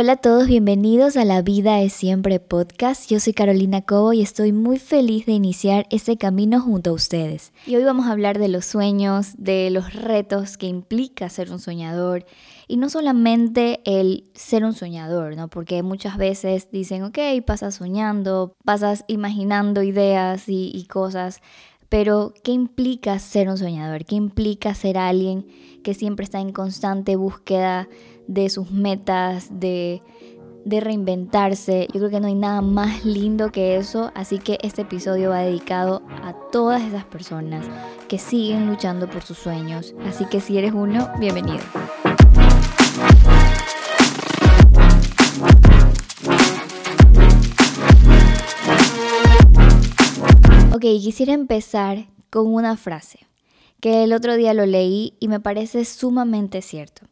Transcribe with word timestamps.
Hola 0.00 0.12
a 0.12 0.16
todos, 0.16 0.46
bienvenidos 0.46 1.16
a 1.16 1.24
La 1.24 1.42
Vida 1.42 1.80
es 1.80 1.92
Siempre 1.92 2.38
podcast. 2.38 3.10
Yo 3.10 3.18
soy 3.18 3.32
Carolina 3.32 3.82
Cobo 3.82 4.12
y 4.12 4.22
estoy 4.22 4.52
muy 4.52 4.78
feliz 4.78 5.26
de 5.26 5.32
iniciar 5.32 5.88
este 5.90 6.16
camino 6.16 6.60
junto 6.60 6.90
a 6.90 6.92
ustedes. 6.92 7.52
Y 7.66 7.74
hoy 7.74 7.82
vamos 7.82 8.06
a 8.06 8.12
hablar 8.12 8.38
de 8.38 8.46
los 8.46 8.64
sueños, 8.64 9.32
de 9.38 9.70
los 9.70 9.92
retos 9.92 10.56
que 10.56 10.68
implica 10.68 11.28
ser 11.28 11.50
un 11.50 11.58
soñador 11.58 12.26
y 12.68 12.76
no 12.76 12.90
solamente 12.90 13.80
el 13.84 14.30
ser 14.34 14.64
un 14.64 14.72
soñador, 14.72 15.34
¿no? 15.34 15.48
Porque 15.48 15.82
muchas 15.82 16.16
veces 16.16 16.70
dicen, 16.70 17.02
ok, 17.02 17.18
pasas 17.44 17.74
soñando, 17.74 18.54
pasas 18.64 19.04
imaginando 19.08 19.82
ideas 19.82 20.48
y, 20.48 20.70
y 20.72 20.84
cosas, 20.84 21.40
pero 21.88 22.34
¿qué 22.44 22.52
implica 22.52 23.18
ser 23.18 23.48
un 23.48 23.58
soñador? 23.58 24.04
¿Qué 24.04 24.14
implica 24.14 24.76
ser 24.76 24.96
alguien 24.96 25.44
que 25.82 25.94
siempre 25.94 26.22
está 26.22 26.38
en 26.38 26.52
constante 26.52 27.16
búsqueda 27.16 27.88
de 28.28 28.48
sus 28.50 28.70
metas, 28.70 29.48
de, 29.58 30.02
de 30.64 30.80
reinventarse. 30.80 31.88
Yo 31.92 31.98
creo 31.98 32.10
que 32.10 32.20
no 32.20 32.28
hay 32.28 32.34
nada 32.34 32.60
más 32.60 33.04
lindo 33.04 33.50
que 33.50 33.76
eso, 33.76 34.12
así 34.14 34.38
que 34.38 34.58
este 34.62 34.82
episodio 34.82 35.30
va 35.30 35.40
dedicado 35.40 36.02
a 36.22 36.34
todas 36.52 36.82
esas 36.82 37.04
personas 37.04 37.66
que 38.06 38.18
siguen 38.18 38.68
luchando 38.68 39.10
por 39.10 39.22
sus 39.22 39.38
sueños. 39.38 39.94
Así 40.06 40.26
que 40.26 40.40
si 40.40 40.56
eres 40.58 40.72
uno, 40.72 41.10
bienvenido. 41.18 41.64
Ok, 50.72 50.82
quisiera 50.82 51.32
empezar 51.32 52.06
con 52.30 52.46
una 52.46 52.76
frase 52.76 53.26
que 53.80 54.04
el 54.04 54.12
otro 54.12 54.36
día 54.36 54.54
lo 54.54 54.66
leí 54.66 55.14
y 55.18 55.28
me 55.28 55.40
parece 55.40 55.84
sumamente 55.84 56.62
cierto. 56.62 57.06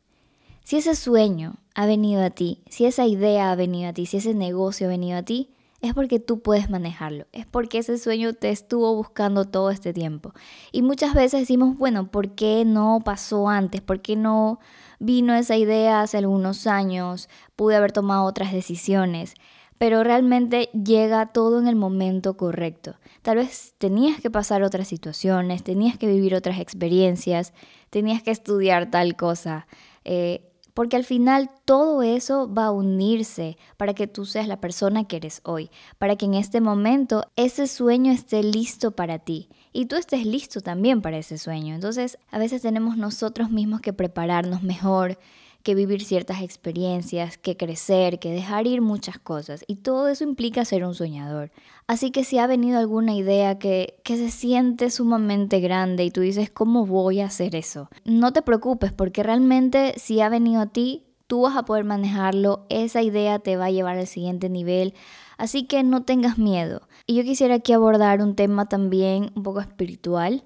Si 0.66 0.78
ese 0.78 0.96
sueño 0.96 1.58
ha 1.76 1.86
venido 1.86 2.24
a 2.24 2.30
ti, 2.30 2.64
si 2.68 2.86
esa 2.86 3.06
idea 3.06 3.52
ha 3.52 3.54
venido 3.54 3.88
a 3.88 3.92
ti, 3.92 4.04
si 4.04 4.16
ese 4.16 4.34
negocio 4.34 4.88
ha 4.88 4.90
venido 4.90 5.16
a 5.16 5.22
ti, 5.22 5.54
es 5.80 5.94
porque 5.94 6.18
tú 6.18 6.40
puedes 6.40 6.70
manejarlo, 6.70 7.26
es 7.30 7.46
porque 7.46 7.78
ese 7.78 7.96
sueño 7.98 8.32
te 8.32 8.50
estuvo 8.50 8.92
buscando 8.96 9.44
todo 9.44 9.70
este 9.70 9.92
tiempo. 9.92 10.32
Y 10.72 10.82
muchas 10.82 11.14
veces 11.14 11.42
decimos, 11.42 11.78
bueno, 11.78 12.10
¿por 12.10 12.30
qué 12.34 12.64
no 12.64 13.00
pasó 13.04 13.48
antes? 13.48 13.80
¿Por 13.80 14.00
qué 14.00 14.16
no 14.16 14.58
vino 14.98 15.36
esa 15.36 15.56
idea 15.56 16.00
hace 16.00 16.18
algunos 16.18 16.66
años? 16.66 17.28
Pude 17.54 17.76
haber 17.76 17.92
tomado 17.92 18.24
otras 18.24 18.52
decisiones. 18.52 19.34
Pero 19.78 20.02
realmente 20.02 20.70
llega 20.72 21.26
todo 21.26 21.60
en 21.60 21.68
el 21.68 21.76
momento 21.76 22.36
correcto. 22.36 22.96
Tal 23.22 23.36
vez 23.36 23.74
tenías 23.78 24.20
que 24.20 24.32
pasar 24.32 24.64
otras 24.64 24.88
situaciones, 24.88 25.62
tenías 25.62 25.96
que 25.96 26.08
vivir 26.08 26.34
otras 26.34 26.58
experiencias, 26.58 27.52
tenías 27.90 28.20
que 28.20 28.32
estudiar 28.32 28.90
tal 28.90 29.14
cosa. 29.14 29.68
Eh, 30.02 30.55
porque 30.76 30.96
al 30.96 31.04
final 31.04 31.48
todo 31.64 32.02
eso 32.02 32.52
va 32.52 32.66
a 32.66 32.70
unirse 32.70 33.56
para 33.78 33.94
que 33.94 34.06
tú 34.06 34.26
seas 34.26 34.46
la 34.46 34.60
persona 34.60 35.08
que 35.08 35.16
eres 35.16 35.40
hoy, 35.42 35.70
para 35.96 36.16
que 36.16 36.26
en 36.26 36.34
este 36.34 36.60
momento 36.60 37.24
ese 37.34 37.66
sueño 37.66 38.12
esté 38.12 38.42
listo 38.42 38.90
para 38.90 39.18
ti 39.18 39.48
y 39.72 39.86
tú 39.86 39.96
estés 39.96 40.26
listo 40.26 40.60
también 40.60 41.00
para 41.00 41.16
ese 41.16 41.38
sueño. 41.38 41.74
Entonces 41.74 42.18
a 42.30 42.38
veces 42.38 42.60
tenemos 42.60 42.98
nosotros 42.98 43.50
mismos 43.50 43.80
que 43.80 43.94
prepararnos 43.94 44.62
mejor, 44.62 45.18
que 45.66 45.74
vivir 45.74 46.04
ciertas 46.04 46.42
experiencias, 46.42 47.38
que 47.38 47.56
crecer, 47.56 48.20
que 48.20 48.30
dejar 48.30 48.68
ir 48.68 48.82
muchas 48.82 49.18
cosas. 49.18 49.64
Y 49.66 49.74
todo 49.74 50.06
eso 50.06 50.22
implica 50.22 50.64
ser 50.64 50.84
un 50.84 50.94
soñador. 50.94 51.50
Así 51.88 52.12
que 52.12 52.22
si 52.22 52.38
ha 52.38 52.46
venido 52.46 52.78
alguna 52.78 53.16
idea 53.16 53.58
que, 53.58 53.98
que 54.04 54.16
se 54.16 54.30
siente 54.30 54.90
sumamente 54.90 55.58
grande 55.58 56.04
y 56.04 56.12
tú 56.12 56.20
dices, 56.20 56.50
¿cómo 56.50 56.86
voy 56.86 57.18
a 57.18 57.26
hacer 57.26 57.56
eso? 57.56 57.90
No 58.04 58.32
te 58.32 58.42
preocupes 58.42 58.92
porque 58.92 59.24
realmente 59.24 59.94
si 59.96 60.20
ha 60.20 60.28
venido 60.28 60.60
a 60.60 60.66
ti, 60.66 61.02
tú 61.26 61.40
vas 61.40 61.56
a 61.56 61.64
poder 61.64 61.82
manejarlo, 61.82 62.64
esa 62.68 63.02
idea 63.02 63.40
te 63.40 63.56
va 63.56 63.64
a 63.64 63.72
llevar 63.72 63.98
al 63.98 64.06
siguiente 64.06 64.48
nivel. 64.48 64.94
Así 65.36 65.64
que 65.64 65.82
no 65.82 66.04
tengas 66.04 66.38
miedo. 66.38 66.82
Y 67.08 67.16
yo 67.16 67.24
quisiera 67.24 67.56
aquí 67.56 67.72
abordar 67.72 68.22
un 68.22 68.36
tema 68.36 68.68
también 68.68 69.32
un 69.34 69.42
poco 69.42 69.58
espiritual. 69.58 70.44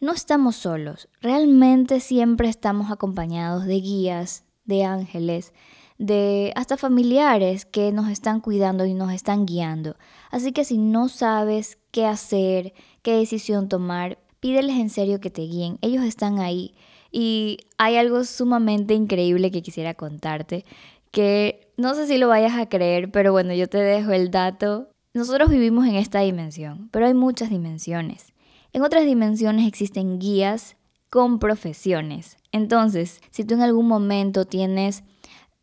No 0.00 0.12
estamos 0.12 0.56
solos, 0.56 1.08
realmente 1.22 2.00
siempre 2.00 2.50
estamos 2.50 2.90
acompañados 2.90 3.64
de 3.64 3.80
guías, 3.80 4.44
de 4.70 4.84
ángeles, 4.84 5.52
de 5.98 6.54
hasta 6.56 6.78
familiares 6.78 7.66
que 7.66 7.92
nos 7.92 8.08
están 8.08 8.40
cuidando 8.40 8.86
y 8.86 8.94
nos 8.94 9.12
están 9.12 9.44
guiando. 9.44 9.96
Así 10.30 10.52
que 10.52 10.64
si 10.64 10.78
no 10.78 11.10
sabes 11.10 11.76
qué 11.90 12.06
hacer, 12.06 12.72
qué 13.02 13.16
decisión 13.16 13.68
tomar, 13.68 14.18
pídeles 14.40 14.78
en 14.78 14.88
serio 14.88 15.20
que 15.20 15.28
te 15.30 15.42
guíen. 15.42 15.76
Ellos 15.82 16.04
están 16.04 16.38
ahí. 16.38 16.74
Y 17.12 17.58
hay 17.76 17.96
algo 17.96 18.24
sumamente 18.24 18.94
increíble 18.94 19.50
que 19.50 19.62
quisiera 19.62 19.94
contarte, 19.94 20.64
que 21.10 21.68
no 21.76 21.94
sé 21.94 22.06
si 22.06 22.18
lo 22.18 22.28
vayas 22.28 22.54
a 22.54 22.68
creer, 22.68 23.10
pero 23.10 23.32
bueno, 23.32 23.52
yo 23.52 23.68
te 23.68 23.78
dejo 23.78 24.12
el 24.12 24.30
dato. 24.30 24.88
Nosotros 25.12 25.50
vivimos 25.50 25.86
en 25.86 25.96
esta 25.96 26.20
dimensión, 26.20 26.88
pero 26.92 27.06
hay 27.06 27.14
muchas 27.14 27.50
dimensiones. 27.50 28.32
En 28.72 28.82
otras 28.82 29.04
dimensiones 29.04 29.66
existen 29.66 30.20
guías 30.20 30.76
con 31.10 31.40
profesiones. 31.40 32.36
Entonces, 32.52 33.20
si 33.30 33.44
tú 33.44 33.54
en 33.54 33.62
algún 33.62 33.88
momento 33.88 34.44
tienes 34.44 35.02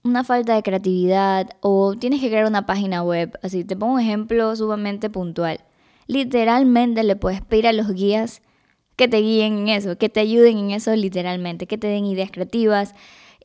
una 0.04 0.24
falta 0.24 0.56
de 0.56 0.64
creatividad 0.64 1.50
o 1.62 1.96
tienes 1.96 2.22
que 2.22 2.28
crear 2.28 2.46
una 2.46 2.66
página 2.66 3.02
web, 3.04 3.38
así 3.42 3.64
te 3.64 3.76
pongo 3.76 3.96
un 3.96 4.02
ejemplo 4.02 4.56
sumamente 4.56 5.10
puntual. 5.10 5.62
Literalmente 6.06 7.04
le 7.04 7.16
puedes 7.16 7.42
pedir 7.42 7.68
a 7.68 7.74
los 7.74 7.92
guías 7.94 8.42
que 8.96 9.08
te 9.08 9.18
guíen 9.18 9.60
en 9.60 9.70
eso, 9.70 9.98
que 9.98 10.10
te 10.10 10.20
ayuden 10.20 10.58
en 10.58 10.72
eso 10.72 10.96
literalmente, 10.96 11.68
que 11.68 11.78
te 11.78 11.88
den 11.88 12.06
ideas 12.06 12.32
creativas, 12.32 12.94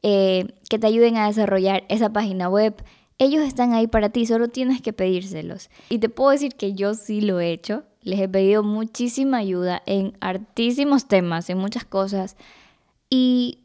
eh, 0.03 0.47
que 0.69 0.79
te 0.79 0.87
ayuden 0.87 1.17
a 1.17 1.27
desarrollar 1.27 1.85
esa 1.89 2.13
página 2.13 2.49
web. 2.49 2.83
Ellos 3.19 3.43
están 3.43 3.73
ahí 3.75 3.87
para 3.87 4.09
ti, 4.09 4.27
solo 4.27 4.49
tienes 4.49 4.81
que 4.83 4.93
pedírselos. 4.93 5.71
Y 5.89 5.99
te 5.99 6.09
puedo 6.09 6.31
decir 6.31 6.55
que 6.55 6.73
yo 6.73 6.95
sí 6.95 7.21
lo 7.21 7.39
he 7.39 7.53
hecho. 7.53 7.85
Les 8.03 8.21
he 8.21 8.29
pedido 8.29 8.63
muchísima 8.63 9.39
ayuda 9.39 9.83
en 9.87 10.17
hartísimos 10.21 11.07
temas, 11.07 11.49
en 11.51 11.59
muchas 11.59 11.85
cosas. 11.85 12.37
Y, 13.09 13.61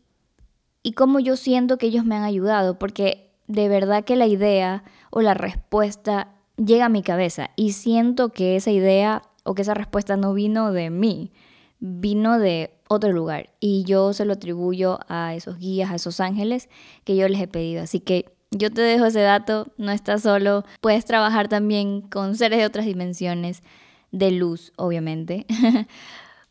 y 0.84 0.94
cómo 0.94 1.20
yo 1.20 1.36
siento 1.36 1.78
que 1.78 1.88
ellos 1.88 2.06
me 2.06 2.16
han 2.16 2.24
ayudado, 2.24 2.80
porque 2.80 3.32
de 3.48 3.70
verdad 3.70 4.04
que 4.04 4.16
la 4.16 4.28
idea 4.28 4.84
o 5.10 5.22
la 5.22 5.34
respuesta 5.34 6.34
llega 6.58 6.86
a 6.86 6.90
mi 6.90 7.04
cabeza 7.04 7.52
y 7.56 7.72
siento 7.74 8.30
que 8.30 8.56
esa 8.56 8.72
idea 8.72 9.24
o 9.44 9.56
que 9.56 9.62
esa 9.62 9.74
respuesta 9.74 10.18
no 10.18 10.34
vino 10.34 10.72
de 10.72 10.90
mí, 10.90 11.32
vino 11.80 12.40
de 12.40 12.72
otro 12.90 13.12
lugar. 13.12 13.50
Y 13.60 13.84
yo 13.86 14.14
se 14.14 14.26
lo 14.26 14.34
atribuyo 14.34 15.00
a 15.08 15.34
esos 15.36 15.58
guías, 15.58 15.92
a 15.92 15.96
esos 15.96 16.20
ángeles 16.20 16.70
que 17.04 17.16
yo 17.16 17.28
les 17.28 17.42
he 17.42 17.48
pedido. 17.48 17.84
Así 17.84 18.00
que 18.00 18.26
yo 18.52 18.72
te 18.72 18.82
dejo 18.82 19.06
ese 19.06 19.22
dato, 19.22 19.68
no 19.78 19.92
estás 19.92 20.24
solo, 20.24 20.64
puedes 20.82 21.06
trabajar 21.06 21.48
también 21.48 22.02
con 22.02 22.36
seres 22.36 22.60
de 22.60 22.66
otras 22.66 22.86
dimensiones, 22.86 23.64
de 24.12 24.32
luz, 24.32 24.74
obviamente, 24.78 25.46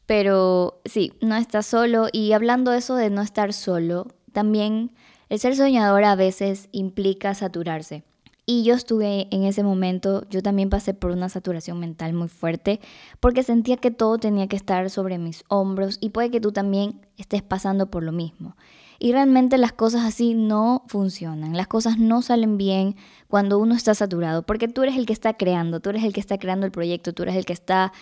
Pero 0.07 0.81
sí, 0.85 1.13
no 1.21 1.37
estás 1.37 1.67
solo 1.67 2.07
y 2.13 2.33
hablando 2.33 2.73
eso 2.73 2.95
de 2.95 3.11
no 3.11 3.23
estar 3.23 3.53
solo, 3.53 4.07
también 4.33 4.93
el 5.29 5.41
ser 5.41 5.57
soñador 5.57 6.05
a 6.05 6.15
veces 6.15 6.69
implica 6.71 7.35
saturarse. 7.35 8.05
Y 8.49 8.63
yo 8.63 8.75
estuve 8.75 9.27
en 9.33 9.43
ese 9.43 9.65
momento, 9.65 10.25
yo 10.31 10.41
también 10.41 10.71
pasé 10.71 10.95
por 10.95 11.11
una 11.11 11.29
saturación 11.29 11.81
mental 11.81 12.13
muy 12.13 12.29
fuerte 12.29 12.79
porque 13.19 13.43
sentía 13.43 13.77
que 13.77 13.91
todo 13.91 14.19
tenía 14.19 14.47
que 14.47 14.55
estar 14.55 14.89
sobre 14.89 15.19
mis 15.19 15.43
hombros 15.49 15.99
y 16.01 16.11
puede 16.11 16.31
que 16.31 16.41
tú 16.41 16.53
también 16.53 17.01
estés 17.19 17.43
pasando 17.43 17.91
por 17.91 18.05
lo 18.05 18.13
mismo. 18.13 18.57
Y 19.01 19.11
realmente 19.11 19.59
las 19.59 19.73
cosas 19.73 20.05
así 20.05 20.35
no 20.35 20.85
funcionan, 20.87 21.57
las 21.57 21.67
cosas 21.67 21.99
no 21.99 22.23
salen 22.23 22.57
bien 22.57 22.95
cuando 23.27 23.59
uno 23.59 23.75
está 23.75 23.95
saturado, 23.95 24.45
porque 24.47 24.69
tú 24.69 24.85
eres 24.85 24.97
el 24.97 25.07
que 25.07 25.13
está 25.13 25.35
creando, 25.35 25.81
tú 25.81 25.91
eres 25.91 26.05
el 26.05 26.13
que 26.13 26.21
está 26.21 26.39
creando 26.39 26.67
el 26.67 26.73
proyecto, 26.73 27.13
tú 27.13 27.25
eres 27.25 27.35
el 27.35 27.45
que 27.45 27.53
está 27.53 27.93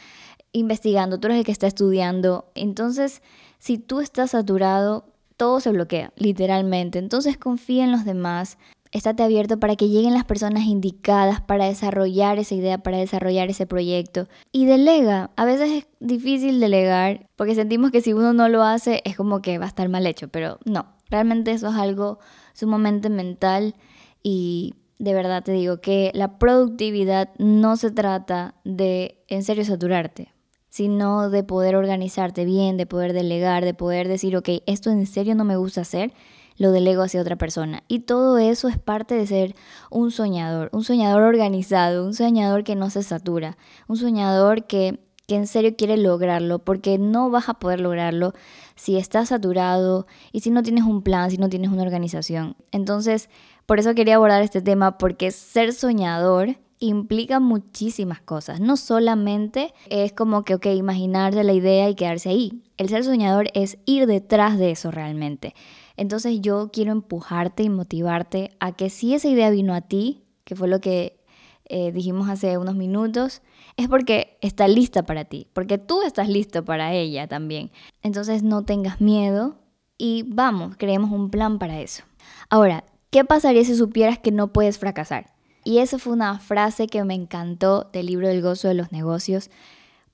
investigando, 0.53 1.19
tú 1.19 1.29
eres 1.29 1.39
el 1.39 1.45
que 1.45 1.53
está 1.53 1.67
estudiando. 1.67 2.51
Entonces, 2.55 3.23
si 3.59 3.79
tú 3.79 4.01
estás 4.01 4.33
saturado, 4.33 5.07
todo 5.37 5.59
se 5.61 5.71
bloquea, 5.71 6.13
literalmente. 6.17 6.99
Entonces 6.99 7.39
confía 7.39 7.85
en 7.85 7.91
los 7.91 8.05
demás, 8.05 8.59
estate 8.95 9.25
abierto 9.25 9.59
para 9.59 9.77
que 9.77 9.89
lleguen 9.89 10.15
las 10.15 10.25
personas 10.25 10.65
indicadas 10.65 11.41
para 11.41 11.67
desarrollar 11.67 12.39
esa 12.39 12.55
idea, 12.55 12.79
para 12.79 12.97
desarrollar 12.99 13.51
ese 13.51 13.67
proyecto. 13.67 14.29
Y 14.53 14.67
delega. 14.67 15.33
A 15.37 15.45
veces 15.45 15.71
es 15.71 15.87
difícil 16.01 16.61
delegar 16.61 17.29
porque 17.37 17.55
sentimos 17.55 17.91
que 17.91 18.01
si 18.01 18.13
uno 18.13 18.33
no 18.33 18.49
lo 18.49 18.63
hace 18.63 19.03
es 19.05 19.17
como 19.17 19.43
que 19.43 19.59
va 19.59 19.67
a 19.67 19.69
estar 19.69 19.89
mal 19.89 20.07
hecho, 20.07 20.29
pero 20.29 20.59
no, 20.65 20.87
realmente 21.11 21.51
eso 21.51 21.69
es 21.69 21.75
algo 21.75 22.21
sumamente 22.55 23.11
mental 23.11 23.75
y 24.23 24.75
de 24.99 25.13
verdad 25.13 25.43
te 25.43 25.53
digo 25.53 25.81
que 25.81 26.13
la 26.15 26.39
productividad 26.39 27.31
no 27.39 27.77
se 27.77 27.91
trata 27.91 28.55
de 28.65 29.25
en 29.29 29.43
serio 29.43 29.65
saturarte 29.65 30.33
sino 30.75 31.31
de 31.31 31.45
poder 31.45 31.77
organizarte 31.77 32.45
bien, 32.45 32.77
de 32.77 32.85
poder 32.85 33.13
delegar, 33.13 33.65
de 33.65 33.75
poder 33.75 34.09
decir, 34.09 34.37
ok, 34.37 34.49
esto 34.67 34.91
en 34.91 35.07
serio 35.07 35.37
no 35.37 35.45
me 35.45 35.55
gusta 35.55 35.83
hacer, 35.83 36.13
lo 36.57 36.71
delego 36.73 37.03
hacia 37.03 37.21
otra 37.21 37.37
persona. 37.37 37.83
Y 37.89 38.01
todo 38.01 38.39
eso 38.39 38.69
es 38.69 38.79
parte 38.79 39.15
de 39.15 39.27
ser 39.27 39.55
un 39.91 40.11
soñador, 40.11 40.71
un 40.73 40.85
soñador 40.85 41.23
organizado, 41.23 42.05
un 42.05 42.15
soñador 42.15 42.65
que 42.65 42.77
no 42.77 42.91
se 42.91 43.03
satura, 43.03 43.57
un 43.89 43.97
soñador 43.97 44.65
que, 44.65 45.01
que 45.27 45.37
en 45.37 45.47
serio 45.47 45.75
quiere 45.77 45.97
lograrlo, 45.97 46.59
porque 46.61 46.99
no 46.99 47.31
vas 47.31 47.49
a 47.49 47.55
poder 47.55 47.81
lograrlo 47.81 48.33
si 48.77 48.97
estás 48.97 49.29
saturado 49.29 50.07
y 50.33 50.41
si 50.41 50.51
no 50.51 50.63
tienes 50.63 50.85
un 50.85 51.03
plan, 51.03 51.31
si 51.31 51.39
no 51.39 51.49
tienes 51.49 51.71
una 51.71 51.83
organización. 51.83 52.57
Entonces, 52.73 53.29
Por 53.67 53.79
eso 53.79 53.95
quería 53.95 54.17
abordar 54.17 54.43
este 54.43 54.61
tema 54.61 54.99
porque 54.99 55.31
ser 55.31 55.73
soñador 55.73 56.57
implica 56.81 57.41
muchísimas 57.41 58.21
cosas. 58.21 58.61
No 58.61 58.77
solamente 58.77 59.73
es 59.89 60.13
como 60.13 60.43
que, 60.43 60.55
ok, 60.55 60.67
imaginar 60.67 61.35
de 61.35 61.45
la 61.45 61.55
idea 61.55 61.89
y 61.89 61.95
quedarse 61.95 62.29
ahí. 62.29 62.63
El 62.77 62.91
ser 62.91 63.05
soñador 63.05 63.49
es 63.55 63.79
ir 63.87 64.07
detrás 64.07 64.59
de 64.59 64.71
eso 64.71 64.91
realmente. 64.91 65.55
Entonces 65.97 66.41
yo 66.41 66.71
quiero 66.73 66.93
empujarte 66.93 67.63
y 67.63 67.69
motivarte 67.69 68.57
a 68.61 68.73
que 68.73 68.91
si 68.91 69.15
esa 69.15 69.29
idea 69.29 69.51
vino 69.51 69.75
a 69.75 69.83
ti, 69.83 70.25
que 70.45 70.57
fue 70.57 70.69
lo 70.69 70.81
que 70.81 71.25
eh, 71.67 71.93
dijimos 71.93 72.29
hace 72.29 72.59
unos 72.59 72.75
minutos, 72.75 73.43
es 73.77 73.89
porque 73.89 74.37
está 74.41 74.69
lista 74.69 75.05
para 75.05 75.25
ti, 75.25 75.49
porque 75.53 75.79
tú 75.79 76.03
estás 76.03 76.29
listo 76.29 76.65
para 76.65 76.93
ella 76.93 77.27
también. 77.27 77.71
Entonces 78.03 78.43
no 78.43 78.65
tengas 78.65 79.01
miedo 79.01 79.57
y 79.97 80.25
vamos, 80.27 80.77
creemos 80.77 81.11
un 81.11 81.31
plan 81.31 81.59
para 81.59 81.81
eso. 81.81 82.03
Ahora, 82.51 82.85
¿qué 83.11 83.25
pasaría 83.25 83.65
si 83.65 83.75
supieras 83.75 84.19
que 84.19 84.33
no 84.33 84.53
puedes 84.53 84.79
fracasar? 84.79 85.33
Y 85.65 85.79
esa 85.79 85.99
fue 85.99 86.13
una 86.13 86.39
frase 86.39 86.87
que 86.87 87.03
me 87.05 87.15
encantó 87.15 87.89
del 87.93 88.07
libro 88.07 88.29
del 88.29 88.43
gozo 88.43 88.69
de 88.69 88.75
los 88.75 88.93
negocios, 88.93 89.51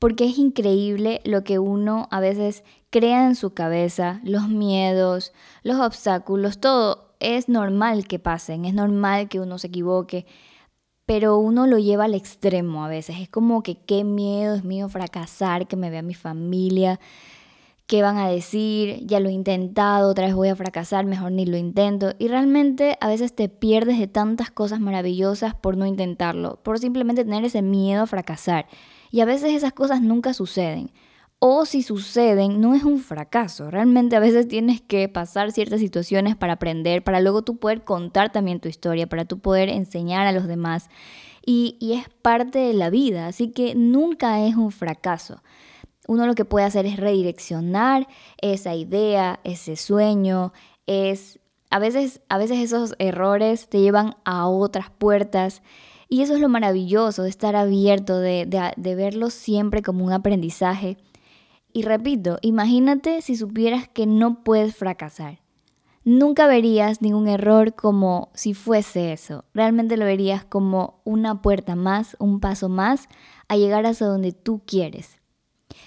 porque 0.01 0.25
es 0.25 0.39
increíble 0.39 1.21
lo 1.25 1.45
que 1.45 1.61
uno 1.61 2.09
a 2.11 2.21
veces 2.21 2.65
crea 2.89 3.27
en 3.27 3.37
su 3.37 3.53
cabeza, 3.55 4.21
los 4.25 4.49
miedos, 4.49 5.33
los 5.63 5.79
obstáculos, 5.79 6.59
todo 6.59 7.15
es 7.21 7.51
normal 7.51 8.09
que 8.09 8.19
pasen, 8.19 8.65
es 8.65 8.75
normal 8.75 9.29
que 9.29 9.41
uno 9.41 9.59
se 9.59 9.69
equivoque, 9.69 10.27
pero 11.05 11.37
uno 11.37 11.67
lo 11.67 11.79
lleva 11.79 12.05
al 12.05 12.15
extremo 12.15 12.83
a 12.83 12.89
veces. 12.89 13.17
Es 13.21 13.29
como 13.29 13.63
que 13.63 13.77
qué 13.77 14.03
miedo 14.03 14.55
es 14.55 14.65
mío 14.65 14.89
fracasar, 14.89 15.69
que 15.69 15.77
me 15.77 15.91
vea 15.91 16.03
mi 16.03 16.15
familia, 16.15 16.99
qué 17.87 18.01
van 18.01 18.17
a 18.17 18.29
decir, 18.29 19.05
ya 19.05 19.21
lo 19.21 19.29
he 19.29 19.33
intentado, 19.33 20.09
otra 20.11 20.27
vez 20.27 20.35
voy 20.35 20.49
a 20.49 20.57
fracasar, 20.57 21.05
mejor 21.05 21.33
ni 21.33 21.45
lo 21.45 21.59
intento. 21.59 22.15
Y 22.19 22.29
realmente 22.29 22.97
a 23.03 23.09
veces 23.09 23.35
te 23.35 23.51
pierdes 23.51 23.99
de 23.99 24.07
tantas 24.07 24.51
cosas 24.51 24.81
maravillosas 24.81 25.55
por 25.55 25.77
no 25.77 25.85
intentarlo, 25.85 26.59
por 26.63 26.79
simplemente 26.79 27.25
tener 27.25 27.45
ese 27.45 27.61
miedo 27.61 28.05
a 28.05 28.07
fracasar. 28.07 28.67
Y 29.11 29.21
a 29.21 29.25
veces 29.25 29.53
esas 29.53 29.73
cosas 29.73 30.01
nunca 30.03 30.35
suceden. 30.35 30.93
O 31.39 31.65
si 31.65 31.83
suceden, 31.83 32.61
no 32.61 32.75
es 32.75 32.85
un 32.85 32.99
fracaso. 32.99 33.71
Realmente 33.71 34.17
a 34.17 34.21
veces 34.21 34.47
tienes 34.47 34.81
que 34.81 35.09
pasar 35.09 35.53
ciertas 35.53 35.81
situaciones 35.81 36.37
para 36.37 36.55
aprender, 36.55 37.03
para 37.03 37.21
luego 37.21 37.43
tú 37.43 37.57
poder 37.57 37.83
contar 37.83 38.31
también 38.31 38.61
tu 38.61 38.69
historia, 38.69 39.09
para 39.09 39.25
tú 39.25 39.39
poder 39.39 39.69
enseñar 39.69 40.27
a 40.27 40.33
los 40.33 40.47
demás. 40.47 40.91
Y, 41.45 41.77
y 41.81 41.95
es 41.95 42.09
parte 42.23 42.59
de 42.59 42.75
la 42.75 42.91
vida, 42.91 43.27
así 43.27 43.51
que 43.51 43.75
nunca 43.75 44.45
es 44.45 44.57
un 44.57 44.71
fracaso 44.71 45.43
uno 46.11 46.27
lo 46.27 46.35
que 46.35 46.45
puede 46.45 46.67
hacer 46.67 46.87
es 46.87 46.97
redireccionar 46.97 48.09
esa 48.43 48.75
idea, 48.75 49.39
ese 49.45 49.77
sueño, 49.77 50.53
es 50.87 51.39
a 51.71 51.79
veces, 51.79 52.21
a 52.29 52.37
veces 52.37 52.59
esos 52.59 52.97
errores 52.99 53.69
te 53.69 53.81
llevan 53.81 54.17
a 54.25 54.49
otras 54.49 54.91
puertas 54.91 55.63
y 56.13 56.23
eso 56.23 56.35
es 56.35 56.41
lo 56.41 56.49
maravilloso 56.49 57.23
de 57.23 57.29
estar 57.29 57.55
abierto, 57.55 58.19
de, 58.19 58.45
verlo 58.77 59.31
siempre 59.31 59.81
como 59.81 60.05
un 60.05 60.13
aprendizaje. 60.13 60.99
Y 61.73 61.83
repito, 61.83 62.39
imagínate 62.43 63.23
si 63.23 63.37
supieras 63.37 63.89
que 63.89 64.07
no 64.07 64.43
puedes 64.43 64.75
fracasar. 64.75 65.39
Nunca 66.03 66.49
verías 66.49 67.01
ningún 67.01 67.29
error 67.29 67.75
como 67.75 68.31
si 68.35 68.55
fuese 68.55 69.13
eso. 69.13 69.45
Realmente 69.55 69.97
lo 69.97 70.05
verías 70.05 70.45
como 70.45 71.01
una 71.05 71.43
puerta 71.43 71.77
más, 71.77 72.17
un 72.19 72.41
paso 72.41 72.69
más 72.69 73.09
a 73.47 73.57
llegar 73.57 73.87
hasta 73.87 74.07
donde 74.07 74.33
tú 74.33 74.63
quieres. 74.67 75.21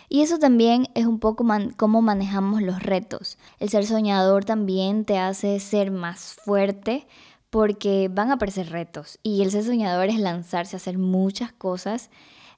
Y 0.08 0.22
eso 0.22 0.40
también 0.40 0.88
es 0.96 1.06
un 1.06 1.20
poco 1.20 1.46
cómo 1.76 2.02
manejamos 2.02 2.62
los 2.62 2.82
retos. 2.82 3.38
El 3.60 3.68
ser 3.68 3.86
soñador 3.86 4.46
también 4.46 5.04
te 5.04 5.18
hace 5.18 5.60
ser 5.60 5.92
más 5.92 6.36
fuerte 6.46 7.08
porque 7.54 8.10
van 8.12 8.32
a 8.32 8.34
aparecer 8.34 8.72
retos. 8.72 9.20
Y 9.22 9.44
el 9.44 9.52
ser 9.52 9.64
soñador 9.64 10.10
es 10.10 10.18
lanzarse 10.18 10.76
a 10.76 10.78
hacer 10.78 10.98
muchas 10.98 11.54
cosas, 11.54 12.10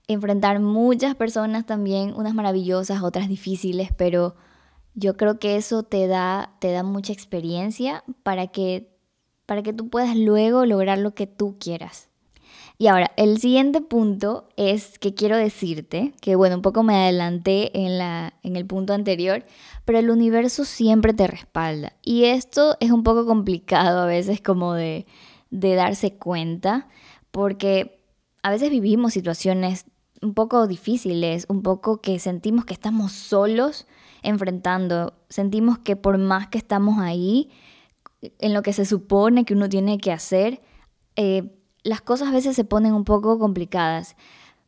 enfrentar 0.08 0.62
muchas 0.62 1.16
personas 1.16 1.66
también, 1.66 2.14
unas 2.16 2.34
maravillosas, 2.34 3.04
otras 3.04 3.28
difíciles, 3.28 3.90
pero 3.98 4.38
yo 4.94 5.18
creo 5.18 5.38
que 5.38 5.58
eso 5.58 5.84
te 5.84 6.08
da, 6.08 6.56
te 6.60 6.72
da 6.72 6.84
mucha 6.84 7.12
experiencia 7.12 8.06
para 8.24 8.48
que, 8.48 8.98
para 9.46 9.64
que 9.64 9.74
tú 9.74 9.90
puedas 9.90 10.16
luego 10.16 10.66
lograr 10.66 10.98
lo 11.00 11.14
que 11.14 11.28
tú 11.28 11.58
quieras. 11.60 12.08
Y 12.78 12.88
ahora, 12.88 13.12
el 13.16 13.40
siguiente 13.40 13.80
punto 13.80 14.50
es 14.58 15.00
que 15.00 15.14
quiero 15.14 15.38
decirte, 15.38 16.14
que 16.22 16.36
bueno, 16.36 16.58
un 16.58 16.62
poco 16.62 16.84
me 16.84 16.96
adelanté 16.96 17.78
en, 17.78 17.98
la, 17.98 18.34
en 18.44 18.58
el 18.58 18.66
punto 18.66 18.94
anterior, 18.94 19.46
pero 19.86 20.00
el 20.00 20.10
universo 20.10 20.66
siempre 20.66 21.14
te 21.14 21.28
respalda. 21.28 21.94
Y 22.02 22.26
esto 22.26 22.76
es 22.82 22.92
un 22.92 23.04
poco 23.04 23.26
complicado 23.26 24.02
a 24.02 24.06
veces 24.06 24.42
como 24.42 24.74
de, 24.74 25.06
de 25.52 25.76
darse 25.76 26.18
cuenta, 26.18 26.90
porque 27.32 28.02
a 28.44 28.50
veces 28.50 28.70
vivimos 28.70 29.14
situaciones 29.14 29.86
un 30.22 30.34
poco 30.34 30.68
difíciles, 30.68 31.46
un 31.48 31.62
poco 31.62 32.02
que 32.02 32.20
sentimos 32.20 32.66
que 32.66 32.74
estamos 32.74 33.14
solos 33.14 33.88
enfrentando, 34.22 35.14
sentimos 35.30 35.78
que 35.78 35.96
por 35.96 36.18
más 36.18 36.48
que 36.48 36.58
estamos 36.58 37.00
ahí, 37.00 37.52
en 38.40 38.54
lo 38.54 38.64
que 38.64 38.74
se 38.74 38.86
supone 38.86 39.46
que 39.46 39.54
uno 39.54 39.70
tiene 39.70 39.98
que 39.98 40.12
hacer, 40.12 40.62
eh, 41.16 41.52
las 41.86 42.02
cosas 42.02 42.30
a 42.30 42.32
veces 42.32 42.56
se 42.56 42.66
ponen 42.66 42.94
un 42.94 43.06
poco 43.06 43.40
complicadas. 43.40 44.18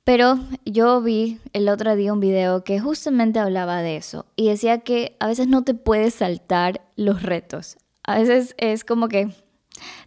Pero 0.05 0.39
yo 0.63 1.01
vi 1.01 1.39
el 1.51 1.67
otro 1.67 1.97
día 1.97 2.13
un 2.13 2.21
video 2.21 2.63
que 2.63 2.79
justamente 2.79 3.39
hablaba 3.39 3.81
de 3.81 3.97
eso 3.97 4.25
y 4.37 4.47
decía 4.47 4.79
que 4.79 5.17
a 5.19 5.27
veces 5.27 5.49
no 5.49 5.63
te 5.63 5.73
puedes 5.73 6.13
saltar 6.13 6.79
los 6.95 7.23
retos. 7.23 7.77
A 8.03 8.17
veces 8.17 8.55
es 8.57 8.85
como 8.85 9.09
que 9.09 9.29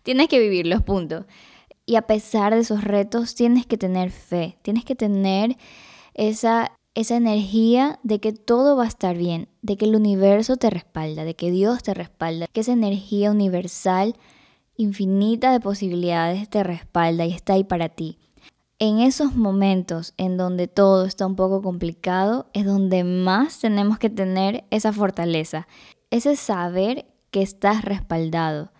tienes 0.02 0.28
que 0.28 0.38
vivirlos, 0.38 0.82
punto. 0.82 1.26
Y 1.84 1.96
a 1.96 2.02
pesar 2.02 2.54
de 2.54 2.60
esos 2.60 2.82
retos 2.82 3.34
tienes 3.34 3.66
que 3.66 3.76
tener 3.76 4.10
fe, 4.10 4.56
tienes 4.62 4.84
que 4.84 4.94
tener 4.94 5.58
esa, 6.14 6.72
esa 6.94 7.16
energía 7.16 7.98
de 8.04 8.20
que 8.20 8.32
todo 8.32 8.76
va 8.76 8.84
a 8.84 8.88
estar 8.88 9.18
bien, 9.18 9.48
de 9.60 9.76
que 9.76 9.84
el 9.84 9.96
universo 9.96 10.56
te 10.56 10.70
respalda, 10.70 11.24
de 11.24 11.34
que 11.34 11.50
Dios 11.50 11.82
te 11.82 11.92
respalda, 11.92 12.46
que 12.46 12.60
esa 12.60 12.72
energía 12.72 13.32
universal 13.32 14.14
infinita 14.80 15.52
de 15.52 15.60
posibilidades 15.60 16.48
te 16.48 16.64
respalda 16.64 17.26
y 17.26 17.32
está 17.32 17.52
ahí 17.52 17.64
para 17.64 17.90
ti. 17.90 18.18
En 18.78 19.00
esos 19.00 19.34
momentos 19.36 20.14
en 20.16 20.38
donde 20.38 20.68
todo 20.68 21.04
está 21.04 21.26
un 21.26 21.36
poco 21.36 21.60
complicado 21.60 22.46
es 22.54 22.64
donde 22.64 23.04
más 23.04 23.60
tenemos 23.60 23.98
que 23.98 24.08
tener 24.08 24.64
esa 24.70 24.92
fortaleza, 24.92 25.68
ese 26.10 26.34
saber 26.34 27.06
que 27.30 27.42
estás 27.42 27.84
respaldado. 27.84 28.72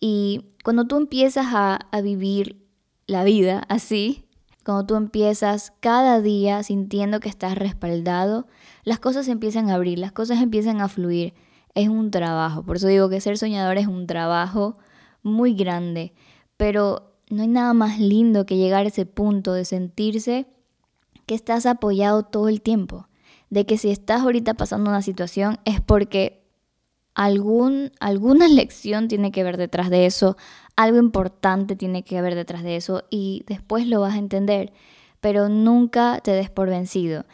Y 0.00 0.46
cuando 0.64 0.86
tú 0.86 0.96
empiezas 0.96 1.48
a, 1.50 1.78
vivir 2.02 2.66
la 3.06 3.22
vida 3.22 3.64
así, 3.68 4.24
cuando 4.64 4.86
tú 4.86 4.94
empiezas 4.94 5.74
cada 5.80 6.22
día 6.22 6.62
sintiendo 6.62 7.20
que 7.20 7.28
estás 7.28 7.58
respaldado, 7.58 8.46
las 8.84 9.00
cosas 9.00 9.28
empiezan 9.28 9.68
a 9.68 9.74
abrir, 9.74 9.98
las 9.98 10.12
cosas 10.12 10.40
empiezan 10.40 10.80
a 10.80 10.88
fluir. 10.88 11.34
Es 11.74 11.88
un 11.88 12.10
trabajo, 12.10 12.62
por 12.62 12.76
eso 12.76 12.86
digo 12.86 13.10
que 13.10 13.20
ser 13.20 13.36
soñador 13.36 13.76
es 13.76 13.86
un 13.86 14.06
trabajo 14.06 14.78
muy 15.22 15.54
grande, 15.54 16.12
pero 16.56 17.12
no 17.30 17.42
hay 17.42 17.48
nada 17.48 17.72
más 17.72 17.98
lindo 17.98 18.46
que 18.46 18.56
llegar 18.56 18.84
a 18.84 18.88
ese 18.88 19.06
punto 19.06 19.52
de 19.52 19.64
sentirse 19.64 20.46
que 21.26 21.34
estás 21.34 21.66
apoyado 21.66 22.24
todo 22.24 22.48
el 22.48 22.60
tiempo, 22.60 23.08
de 23.50 23.64
que 23.66 23.78
si 23.78 23.90
estás 23.90 24.22
ahorita 24.22 24.54
pasando 24.54 24.90
una 24.90 25.02
situación 25.02 25.58
es 25.64 25.80
porque 25.80 26.42
algún, 27.14 27.92
alguna 28.00 28.48
lección 28.48 29.08
tiene 29.08 29.32
que 29.32 29.44
ver 29.44 29.56
detrás 29.56 29.90
de 29.90 30.06
eso, 30.06 30.36
algo 30.76 30.98
importante 30.98 31.76
tiene 31.76 32.02
que 32.02 32.20
ver 32.22 32.34
detrás 32.34 32.62
de 32.62 32.76
eso 32.76 33.04
y 33.10 33.44
después 33.46 33.86
lo 33.86 34.00
vas 34.00 34.14
a 34.14 34.18
entender, 34.18 34.72
pero 35.20 35.48
nunca 35.48 36.20
te 36.22 36.32
des 36.32 36.50
por 36.50 36.68
vencido. 36.68 37.24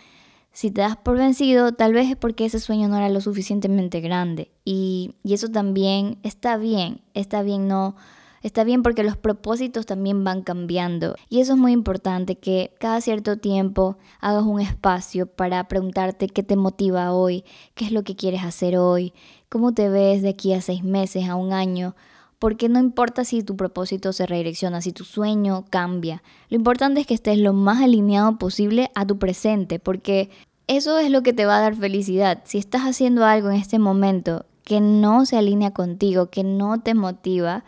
Si 0.59 0.73
te 0.73 0.81
das 0.81 0.97
por 0.97 1.17
vencido, 1.17 1.71
tal 1.71 1.93
vez 1.93 2.11
es 2.11 2.17
porque 2.17 2.45
ese 2.45 2.59
sueño 2.59 2.89
no 2.89 2.97
era 2.97 3.09
lo 3.11 3.21
suficientemente 3.21 4.01
grande. 4.01 4.51
Y, 4.65 5.15
y, 5.23 5.35
eso 5.35 5.51
también 5.51 6.19
está 6.25 6.57
bien, 6.57 7.01
está 7.15 7.43
bien, 7.43 7.69
no, 7.69 7.95
está 8.43 8.65
bien 8.65 8.83
porque 8.83 9.05
los 9.05 9.17
propósitos 9.17 9.87
también 9.87 10.25
van 10.25 10.43
cambiando. 10.43 11.15
Y 11.29 11.39
eso 11.39 11.53
es 11.53 11.59
muy 11.61 11.71
importante, 11.71 12.39
que 12.39 12.75
cada 12.81 13.01
cierto 13.01 13.37
tiempo 13.37 13.99
hagas 14.21 14.43
un 14.43 14.61
espacio 14.61 15.29
para 15.29 15.69
preguntarte 15.69 16.27
qué 16.27 16.43
te 16.43 16.57
motiva 16.57 17.13
hoy, 17.13 17.45
qué 17.77 17.85
es 17.85 17.93
lo 17.93 18.03
que 18.03 18.17
quieres 18.17 18.43
hacer 18.43 18.79
hoy, 18.79 19.13
cómo 19.49 19.75
te 19.75 19.89
ves 19.89 20.23
de 20.23 20.31
aquí 20.31 20.55
a 20.55 20.61
seis 20.61 20.83
meses, 20.83 21.29
a 21.29 21.37
un 21.37 21.53
año. 21.53 21.95
Porque 22.39 22.69
no 22.69 22.79
importa 22.79 23.25
si 23.25 23.43
tu 23.43 23.57
propósito 23.57 24.13
se 24.13 24.25
redirecciona, 24.25 24.81
si 24.81 24.93
tu 24.93 25.05
sueño 25.05 25.65
cambia. 25.71 26.23
Lo 26.49 26.57
importante 26.57 27.01
es 27.01 27.07
que 27.07 27.15
estés 27.15 27.39
lo 27.39 27.53
más 27.53 27.83
alineado 27.83 28.39
posible 28.39 28.91
a 28.95 29.05
tu 29.05 29.19
presente, 29.19 29.81
porque 29.81 30.31
eso 30.69 30.99
es 30.99 31.11
lo 31.11 31.23
que 31.23 31.33
te 31.33 31.47
va 31.47 31.59
a 31.59 31.63
dar 31.63 31.75
felicidad. 31.75 32.43
Si 32.45 32.59
estás 32.59 32.83
haciendo 32.83 33.25
algo 33.25 33.51
en 33.51 33.57
este 33.57 33.79
momento 33.79 34.45
que 34.65 34.81
no 34.83 35.25
se 35.25 35.39
alinea 35.39 35.73
contigo, 35.73 36.27
que 36.27 36.45
no 36.45 36.81
te 36.81 36.95
motiva, 36.95 37.65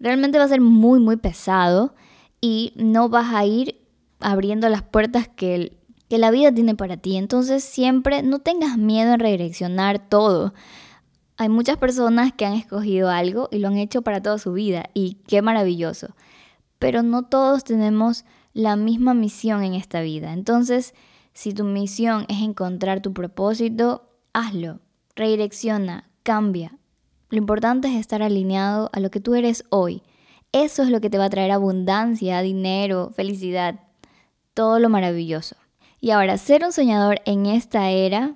realmente 0.00 0.38
va 0.38 0.44
a 0.44 0.48
ser 0.48 0.62
muy, 0.62 0.98
muy 1.00 1.16
pesado 1.16 1.94
y 2.40 2.72
no 2.76 3.10
vas 3.10 3.34
a 3.34 3.44
ir 3.44 3.78
abriendo 4.20 4.70
las 4.70 4.82
puertas 4.82 5.28
que, 5.28 5.76
que 6.08 6.16
la 6.16 6.30
vida 6.30 6.50
tiene 6.50 6.74
para 6.74 6.96
ti. 6.96 7.18
Entonces 7.18 7.62
siempre 7.62 8.22
no 8.22 8.38
tengas 8.38 8.78
miedo 8.78 9.12
en 9.12 9.20
redireccionar 9.20 10.08
todo 10.08 10.54
Hay 11.36 11.50
muchas 11.50 11.76
personas 11.76 12.32
que 12.32 12.46
han 12.46 12.54
escogido 12.54 13.10
algo 13.10 13.48
y 13.52 13.58
lo 13.58 13.68
han 13.68 13.76
hecho 13.76 14.00
para 14.00 14.22
toda 14.22 14.38
su 14.38 14.54
vida 14.54 14.88
y 14.94 15.18
qué 15.26 15.42
maravilloso. 15.42 16.16
Pero 16.78 17.02
no 17.02 17.24
todos 17.24 17.64
tenemos 17.64 18.24
la 18.54 18.76
misma 18.76 19.12
misión 19.12 19.62
en 19.62 19.74
esta 19.74 20.00
vida. 20.00 20.32
Entonces, 20.32 20.94
si 21.40 21.54
tu 21.54 21.64
misión 21.64 22.26
es 22.28 22.42
encontrar 22.42 23.00
tu 23.00 23.14
propósito, 23.14 24.10
hazlo, 24.34 24.80
redirecciona, 25.16 26.10
cambia. 26.22 26.76
Lo 27.30 27.38
importante 27.38 27.88
es 27.88 27.94
estar 27.94 28.22
alineado 28.22 28.90
a 28.92 29.00
lo 29.00 29.10
que 29.10 29.20
tú 29.20 29.34
eres 29.34 29.64
hoy. 29.70 30.02
Eso 30.52 30.82
es 30.82 30.90
lo 30.90 31.00
que 31.00 31.08
te 31.08 31.16
va 31.16 31.24
a 31.24 31.30
traer 31.30 31.50
abundancia, 31.50 32.42
dinero, 32.42 33.10
felicidad, 33.16 33.80
todo 34.52 34.78
lo 34.80 34.90
maravilloso. 34.90 35.56
Y 35.98 36.10
ahora, 36.10 36.36
ser 36.36 36.62
un 36.62 36.72
soñador 36.72 37.22
en 37.24 37.46
esta 37.46 37.88
era 37.88 38.34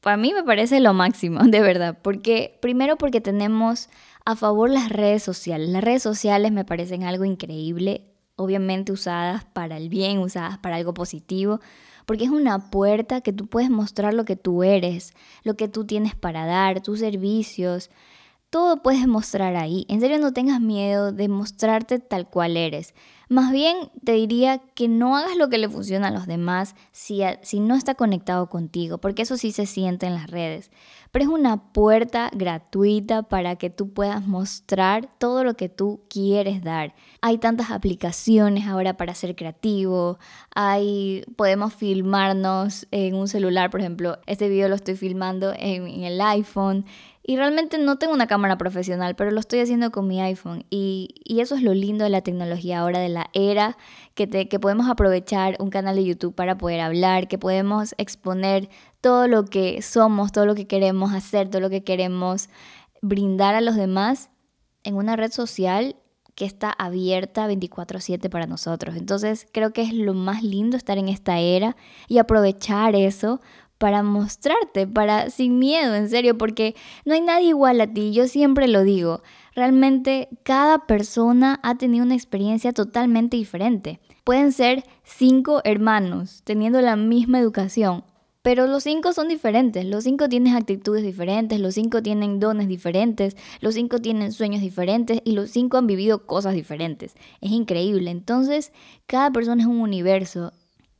para 0.00 0.16
mí 0.16 0.32
me 0.32 0.44
parece 0.44 0.78
lo 0.78 0.94
máximo, 0.94 1.40
de 1.44 1.62
verdad, 1.62 1.98
porque 2.00 2.60
primero 2.62 2.96
porque 2.96 3.20
tenemos 3.20 3.88
a 4.24 4.36
favor 4.36 4.70
las 4.70 4.88
redes 4.88 5.24
sociales. 5.24 5.68
Las 5.68 5.82
redes 5.82 6.04
sociales 6.04 6.52
me 6.52 6.64
parecen 6.64 7.02
algo 7.02 7.24
increíble, 7.24 8.12
obviamente 8.36 8.92
usadas 8.92 9.44
para 9.46 9.78
el 9.78 9.88
bien, 9.88 10.18
usadas 10.18 10.58
para 10.58 10.76
algo 10.76 10.94
positivo, 10.94 11.58
porque 12.06 12.24
es 12.24 12.30
una 12.30 12.70
puerta 12.70 13.20
que 13.20 13.32
tú 13.32 13.46
puedes 13.46 13.70
mostrar 13.70 14.14
lo 14.14 14.24
que 14.24 14.36
tú 14.36 14.62
eres, 14.62 15.14
lo 15.42 15.54
que 15.54 15.68
tú 15.68 15.84
tienes 15.86 16.14
para 16.14 16.46
dar, 16.46 16.82
tus 16.82 17.00
servicios, 17.00 17.90
todo 18.50 18.82
puedes 18.82 19.08
mostrar 19.08 19.56
ahí. 19.56 19.84
En 19.88 20.00
serio, 20.00 20.18
no 20.18 20.32
tengas 20.32 20.60
miedo 20.60 21.10
de 21.10 21.28
mostrarte 21.28 21.98
tal 21.98 22.28
cual 22.28 22.56
eres. 22.56 22.94
Más 23.28 23.52
bien 23.52 23.76
te 24.04 24.12
diría 24.12 24.58
que 24.58 24.88
no 24.88 25.16
hagas 25.16 25.36
lo 25.36 25.48
que 25.48 25.58
le 25.58 25.68
funciona 25.68 26.08
a 26.08 26.10
los 26.10 26.26
demás 26.26 26.74
si, 26.92 27.22
si 27.42 27.60
no 27.60 27.74
está 27.74 27.94
conectado 27.94 28.48
contigo, 28.48 28.98
porque 28.98 29.22
eso 29.22 29.36
sí 29.36 29.52
se 29.52 29.66
siente 29.66 30.06
en 30.06 30.14
las 30.14 30.30
redes. 30.30 30.70
Pero 31.10 31.24
es 31.24 31.30
una 31.30 31.72
puerta 31.72 32.30
gratuita 32.34 33.22
para 33.22 33.56
que 33.56 33.70
tú 33.70 33.92
puedas 33.92 34.26
mostrar 34.26 35.08
todo 35.18 35.44
lo 35.44 35.54
que 35.54 35.68
tú 35.68 36.02
quieres 36.10 36.62
dar. 36.62 36.94
Hay 37.20 37.38
tantas 37.38 37.70
aplicaciones 37.70 38.66
ahora 38.66 38.96
para 38.96 39.14
ser 39.14 39.36
creativo, 39.36 40.18
hay, 40.54 41.24
podemos 41.36 41.72
filmarnos 41.72 42.86
en 42.90 43.14
un 43.14 43.28
celular, 43.28 43.70
por 43.70 43.80
ejemplo, 43.80 44.18
este 44.26 44.48
video 44.48 44.68
lo 44.68 44.74
estoy 44.74 44.96
filmando 44.96 45.52
en, 45.56 45.86
en 45.86 46.04
el 46.04 46.20
iPhone. 46.20 46.84
Y 47.26 47.36
realmente 47.36 47.78
no 47.78 47.96
tengo 47.96 48.12
una 48.12 48.26
cámara 48.26 48.58
profesional, 48.58 49.16
pero 49.16 49.30
lo 49.30 49.40
estoy 49.40 49.60
haciendo 49.60 49.90
con 49.90 50.06
mi 50.06 50.20
iPhone. 50.20 50.66
Y, 50.68 51.08
eso 51.40 51.54
es 51.54 51.62
lo 51.62 51.72
lindo 51.72 52.04
de 52.04 52.10
la 52.10 52.20
tecnología 52.20 52.80
ahora, 52.80 52.98
de 52.98 53.08
la 53.08 53.30
era, 53.32 53.78
que, 54.14 54.28
que 54.28 54.60
podemos 54.60 54.90
aprovechar 54.90 55.56
un 55.58 55.70
canal 55.70 55.96
de 55.96 56.04
YouTube 56.04 56.34
para 56.34 56.58
poder 56.58 56.80
hablar, 56.80 57.26
que 57.26 57.38
podemos 57.38 57.94
exponer 57.96 58.68
todo 59.00 59.26
lo 59.26 59.46
que 59.46 59.80
somos, 59.80 60.32
todo 60.32 60.44
lo 60.44 60.54
que 60.54 60.66
queremos 60.66 61.14
hacer, 61.14 61.48
todo 61.48 61.62
lo 61.62 61.70
que 61.70 61.82
queremos 61.82 62.50
brindar 63.00 63.54
a 63.54 63.62
los 63.62 63.76
demás 63.76 64.28
en 64.82 64.94
una 64.96 65.16
red 65.16 65.32
social 65.32 65.96
que 66.34 66.44
está 66.44 66.70
abierta 66.70 67.46
24/7 67.46 68.28
para 68.28 68.46
nosotros. 68.46 68.96
Entonces 68.96 69.46
creo 69.52 69.72
que 69.72 69.82
es 69.82 69.92
lo 69.92 70.14
más 70.14 70.42
lindo 70.42 70.76
estar 70.76 70.98
en 70.98 71.08
esta 71.08 71.38
era 71.38 71.76
y 72.08 72.18
aprovechar 72.18 72.94
eso 72.94 73.40
para 73.78 74.02
mostrarte, 74.02 74.86
para 74.86 75.30
sin 75.30 75.58
miedo, 75.58 75.94
en 75.94 76.08
serio, 76.08 76.38
porque 76.38 76.74
no 77.04 77.14
hay 77.14 77.20
nadie 77.20 77.48
igual 77.48 77.80
a 77.80 77.92
ti, 77.92 78.12
yo 78.12 78.28
siempre 78.28 78.68
lo 78.68 78.82
digo. 78.82 79.22
Realmente 79.54 80.28
cada 80.42 80.86
persona 80.86 81.60
ha 81.62 81.76
tenido 81.76 82.04
una 82.04 82.14
experiencia 82.14 82.72
totalmente 82.72 83.36
diferente. 83.36 84.00
Pueden 84.24 84.52
ser 84.52 84.84
cinco 85.02 85.60
hermanos 85.64 86.42
teniendo 86.44 86.80
la 86.80 86.96
misma 86.96 87.38
educación, 87.38 88.04
pero 88.44 88.66
los 88.66 88.82
cinco 88.82 89.14
son 89.14 89.28
diferentes, 89.28 89.86
los 89.86 90.04
cinco 90.04 90.28
tienen 90.28 90.54
actitudes 90.54 91.02
diferentes, 91.02 91.58
los 91.60 91.74
cinco 91.74 92.02
tienen 92.02 92.40
dones 92.40 92.68
diferentes, 92.68 93.36
los 93.60 93.74
cinco 93.74 94.00
tienen 94.00 94.32
sueños 94.32 94.60
diferentes 94.60 95.20
y 95.24 95.32
los 95.32 95.50
cinco 95.50 95.78
han 95.78 95.86
vivido 95.86 96.26
cosas 96.26 96.54
diferentes. 96.54 97.14
Es 97.40 97.52
increíble. 97.52 98.10
Entonces, 98.10 98.72
cada 99.06 99.30
persona 99.30 99.62
es 99.62 99.66
un 99.66 99.80
universo 99.80 100.52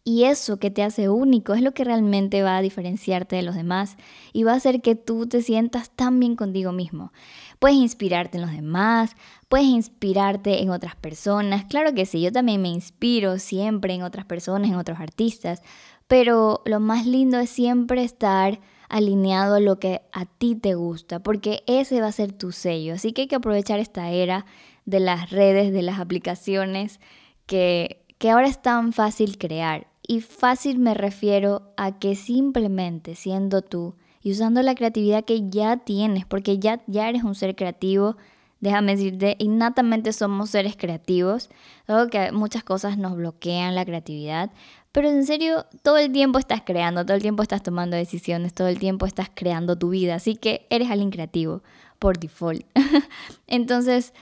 y 0.07 0.25
eso 0.25 0.59
que 0.59 0.71
te 0.71 0.83
hace 0.83 1.09
único 1.09 1.55
es 1.55 1.63
lo 1.63 1.73
que 1.73 1.83
realmente 1.83 2.43
va 2.43 2.59
a 2.59 2.63
diferenciarte 2.63 3.37
de 3.37 3.43
los 3.43 3.55
demás 3.55 3.97
y 4.35 4.43
va 4.43 4.53
a 4.53 4.57
hacer 4.57 4.83
que 4.83 4.97
tú 4.97 5.27
te 5.27 5.41
sientas 5.41 5.91
tan 5.91 6.21
bien 6.21 6.37
contigo 6.37 6.73
mismo. 6.73 7.11
Puedes 7.59 7.79
inspirarte 7.79 8.37
en 8.37 8.43
los 8.43 8.53
demás, 8.53 9.17
puedes 9.49 9.67
inspirarte 9.67 10.63
en 10.63 10.69
otras 10.69 10.95
personas. 10.95 11.65
Claro 11.65 11.95
que 11.95 12.05
sí, 12.05 12.21
yo 12.21 12.31
también 12.31 12.61
me 12.61 12.69
inspiro 12.69 13.39
siempre 13.39 13.95
en 13.95 14.03
otras 14.03 14.27
personas, 14.27 14.71
en 14.71 14.77
otros 14.77 15.01
artistas, 15.01 15.63
pero 16.07 16.61
lo 16.67 16.81
más 16.81 17.07
lindo 17.07 17.39
es 17.39 17.49
siempre 17.49 18.05
estar 18.05 18.61
alineado 18.91 19.55
a 19.55 19.61
lo 19.61 19.79
que 19.79 20.03
a 20.13 20.27
ti 20.27 20.55
te 20.55 20.75
gusta, 20.75 21.23
porque 21.23 21.65
ese 21.67 22.03
va 22.03 22.09
a 22.09 22.13
ser 22.13 22.33
tu 22.33 22.53
sello. 22.53 22.93
Así 22.95 23.13
que 23.13 23.23
hay 23.23 23.29
que 23.29 23.37
aprovechar 23.37 23.81
esta 23.81 24.11
era 24.11 24.45
de 24.85 25.01
las 25.01 25.31
redes, 25.31 25.73
de 25.73 25.81
las 25.81 25.99
aplicaciones 25.99 27.01
que, 27.47 28.05
que 28.19 28.31
ahora 28.31 28.49
es 28.49 28.61
tan 28.61 28.93
fácil 28.93 29.39
crear. 29.39 29.94
Y 30.07 30.21
fácil 30.21 30.79
me 30.79 30.95
refiero 30.95 31.73
a 31.77 31.99
que 31.99 32.15
simplemente 32.15 33.15
siendo 33.15 33.63
tú 33.63 33.95
y 34.23 34.33
usando 34.33 34.63
la 34.63 34.75
creatividad 34.75 35.25
que 35.25 35.49
ya 35.49 35.79
tienes, 35.79 36.27
porque 36.27 36.59
ya, 36.59 36.83
ya 36.87 37.09
eres 37.09 37.25
un 37.25 37.35
ser 37.35 37.57
creativo, 37.57 38.17
déjame 38.61 38.97
decirte, 38.97 39.37
innatamente 39.39 40.13
somos 40.13 40.51
seres 40.51 40.77
creativos, 40.77 41.51
algo 41.87 42.11
que 42.11 42.33
muchas 42.33 42.65
cosas 42.65 42.99
nos 42.99 43.17
bloquean 43.17 43.75
la 43.75 43.85
creatividad, 43.85 44.51
pero 44.93 45.09
en 45.09 45.27
serio, 45.27 45.67
todo 45.83 45.99
el 45.99 46.13
tiempo 46.13 46.39
estás 46.39 46.63
creando, 46.65 47.05
todo 47.05 47.17
el 47.17 47.23
tiempo 47.23 47.43
estás 47.43 47.63
tomando 47.63 47.97
decisiones, 47.97 48.55
todo 48.55 48.69
el 48.69 48.79
tiempo 48.79 49.07
estás 49.07 49.29
creando 49.35 49.77
tu 49.77 49.89
vida, 49.89 50.15
así 50.15 50.37
que 50.37 50.67
eres 50.71 50.89
alguien 50.91 51.11
creativo 51.11 51.63
por 51.99 52.19
default. 52.19 52.65
Entonces, 53.47 54.15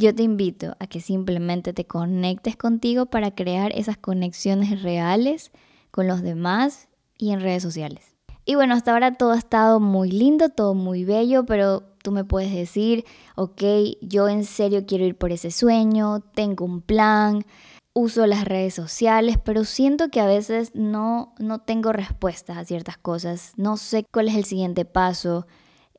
yo 0.00 0.14
te 0.14 0.22
invito 0.22 0.76
a 0.80 0.86
que 0.86 1.00
simplemente 1.00 1.74
te 1.74 1.84
conectes 1.84 2.56
contigo 2.56 3.06
para 3.06 3.34
crear 3.34 3.70
esas 3.74 3.98
conexiones 3.98 4.82
reales 4.82 5.52
con 5.90 6.08
los 6.08 6.22
demás 6.22 6.88
y 7.18 7.32
en 7.32 7.40
redes 7.40 7.62
sociales. 7.62 8.16
Y 8.46 8.54
bueno, 8.54 8.74
hasta 8.74 8.92
ahora 8.92 9.16
todo 9.18 9.32
ha 9.32 9.38
estado 9.38 9.78
muy 9.78 10.10
lindo, 10.10 10.48
todo 10.48 10.72
muy 10.74 11.04
bello, 11.04 11.44
pero 11.44 11.82
tú 12.02 12.12
me 12.12 12.24
puedes 12.24 12.52
decir, 12.52 13.04
ok, 13.36 13.62
yo 14.00 14.28
en 14.28 14.44
serio 14.44 14.86
quiero 14.86 15.04
ir 15.04 15.18
por 15.18 15.32
ese 15.32 15.50
sueño, 15.50 16.20
tengo 16.34 16.64
un 16.64 16.80
plan, 16.80 17.44
uso 17.92 18.26
las 18.26 18.46
redes 18.46 18.72
sociales, 18.72 19.36
pero 19.44 19.64
siento 19.64 20.08
que 20.08 20.20
a 20.20 20.26
veces 20.26 20.74
no, 20.74 21.34
no 21.38 21.58
tengo 21.58 21.92
respuestas 21.92 22.56
a 22.56 22.64
ciertas 22.64 22.96
cosas, 22.96 23.52
no 23.56 23.76
sé 23.76 24.06
cuál 24.10 24.28
es 24.28 24.34
el 24.34 24.46
siguiente 24.46 24.86
paso, 24.86 25.46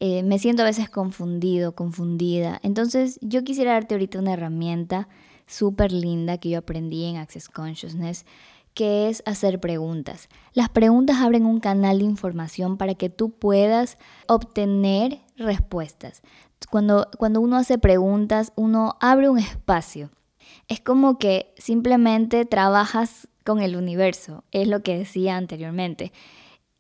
eh, 0.04 0.24
me 0.24 0.40
siento 0.40 0.64
a 0.64 0.66
veces 0.66 0.90
confundido, 0.90 1.76
confundida. 1.76 2.60
Entonces 2.64 3.20
yo 3.22 3.44
quisiera 3.44 3.74
darte 3.74 3.94
ahorita 3.94 4.18
una 4.18 4.34
herramienta 4.34 5.08
súper 5.46 5.92
linda 5.92 6.40
que 6.40 6.50
yo 6.50 6.58
aprendí 6.58 7.06
en 7.06 7.18
Access 7.18 7.48
Consciousness, 7.48 8.26
que 8.74 9.10
es 9.10 9.22
hacer 9.28 9.60
preguntas. 9.60 10.28
Las 10.54 10.70
preguntas 10.70 11.18
abren 11.18 11.46
un 11.46 11.60
canal 11.60 12.00
de 12.00 12.06
información 12.06 12.78
para 12.78 12.96
que 12.96 13.12
tú 13.12 13.30
puedas 13.30 14.00
obtener 14.28 15.20
respuestas. 15.38 16.24
Cuando, 16.72 17.08
cuando 17.20 17.40
uno 17.40 17.58
hace 17.58 17.78
preguntas, 17.78 18.54
uno 18.56 18.98
abre 19.02 19.30
un 19.30 19.38
espacio. 19.38 20.10
Es 20.68 20.80
como 20.80 21.20
que 21.20 21.54
simplemente 21.60 22.46
trabajas 22.46 23.28
con 23.44 23.62
el 23.62 23.76
universo, 23.76 24.46
es 24.50 24.68
lo 24.68 24.82
que 24.82 24.98
decía 24.98 25.38
anteriormente. 25.38 26.12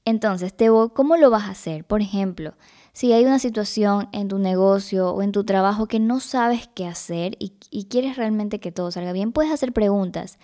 Entonces, 0.06 0.56
¿cómo 0.96 1.18
lo 1.18 1.30
vas 1.30 1.44
a 1.44 1.51
hacer? 1.51 1.86
Por 1.86 2.01
ejemplo, 2.01 2.56
si 2.93 3.13
hay 3.13 3.25
una 3.25 3.39
situación 3.39 4.10
en 4.12 4.27
tu 4.27 4.38
negocio 4.38 5.12
o 5.12 5.21
en 5.21 5.31
tu 5.31 5.43
trabajo 5.43 5.88
que 5.88 6.00
no 6.00 6.19
sabes 6.19 6.69
qué 6.74 6.86
hacer 6.86 7.38
y, 7.39 7.51
quieres 7.89 8.17
realmente 8.17 8.60
que 8.60 8.71
todo 8.71 8.91
salga 8.91 9.13
bien, 9.13 9.31
puedes 9.31 9.51
hacer 9.51 9.74
preguntas. 9.74 10.39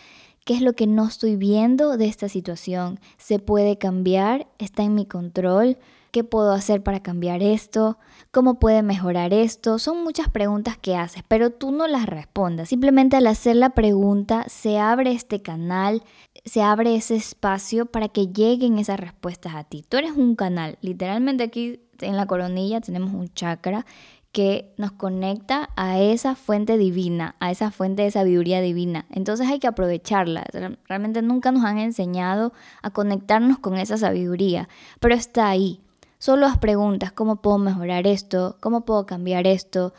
¿Qué 0.46 0.54
es 0.54 0.62
lo 0.62 0.74
que 0.74 0.88
no 0.88 1.06
estoy 1.06 1.36
viendo 1.36 1.98
de 1.98 2.06
esta 2.06 2.30
situación? 2.30 3.02
¿Se 3.18 3.38
puede 3.38 3.78
cambiar? 3.78 4.48
¿Está 4.60 4.84
en 4.84 4.96
mi 4.96 5.06
control? 5.06 5.78
¿Qué 6.12 6.24
puedo 6.24 6.54
hacer 6.54 6.84
para 6.84 7.04
cambiar 7.04 7.44
esto? 7.44 7.98
¿Cómo 8.32 8.58
puede 8.60 8.82
mejorar 8.82 9.34
esto? 9.34 9.78
Son 9.78 10.04
muchas 10.06 10.30
preguntas 10.30 10.78
que 10.78 10.96
haces, 10.96 11.22
pero 11.28 11.50
tú 11.50 11.72
no 11.72 11.86
las 11.86 12.06
respondas. 12.06 12.70
Simplemente 12.70 13.18
al 13.18 13.28
hacer 13.28 13.58
la 13.58 13.72
pregunta 13.72 14.46
se 14.48 14.80
abre 14.80 15.12
este 15.12 15.42
canal, 15.42 16.02
se 16.46 16.62
abre 16.62 16.96
ese 16.96 17.18
espacio 17.18 17.86
para 17.86 18.08
que 18.08 18.28
lleguen 18.28 18.80
esas 18.80 19.02
respuestas 19.02 19.54
a 19.54 19.66
ti. 19.66 19.84
Tú 19.88 19.98
eres 19.98 20.14
un 20.14 20.36
canal. 20.36 20.78
Literalmente 20.82 21.44
aquí 21.44 21.82
en 22.02 22.18
la 22.18 22.26
coronilla 22.26 22.82
tenemos 22.82 23.14
un 23.14 23.34
chakra 23.34 23.86
que 24.32 24.74
nos 24.78 24.92
conecta 24.92 25.70
a 25.76 26.00
esa 26.00 26.36
fuente 26.36 26.78
divina, 26.78 27.36
a 27.40 27.50
esa 27.50 27.72
fuente 27.72 28.04
de 28.04 28.12
sabiduría 28.12 28.62
divina. 28.62 29.06
Entonces 29.10 29.48
hay 29.48 29.60
que 29.60 29.68
aprovecharla. 29.68 30.46
Realmente 30.88 31.22
nunca 31.22 31.52
nos 31.52 31.64
han 31.64 31.80
enseñado 31.80 32.54
a 32.84 32.92
conectarnos 32.92 33.58
con 33.58 33.78
esa 33.78 33.98
sabiduría, 33.98 34.70
pero 35.00 35.16
está 35.16 35.50
ahí. 35.50 35.82
Solo 36.20 36.48
las 36.48 36.58
preguntas, 36.58 37.12
¿cómo 37.12 37.38
puedo 37.38 37.58
mejorar 37.58 38.06
esto? 38.08 38.58
¿Cómo 38.60 38.86
puedo 38.86 39.06
cambiar 39.06 39.48
esto? 39.48 39.94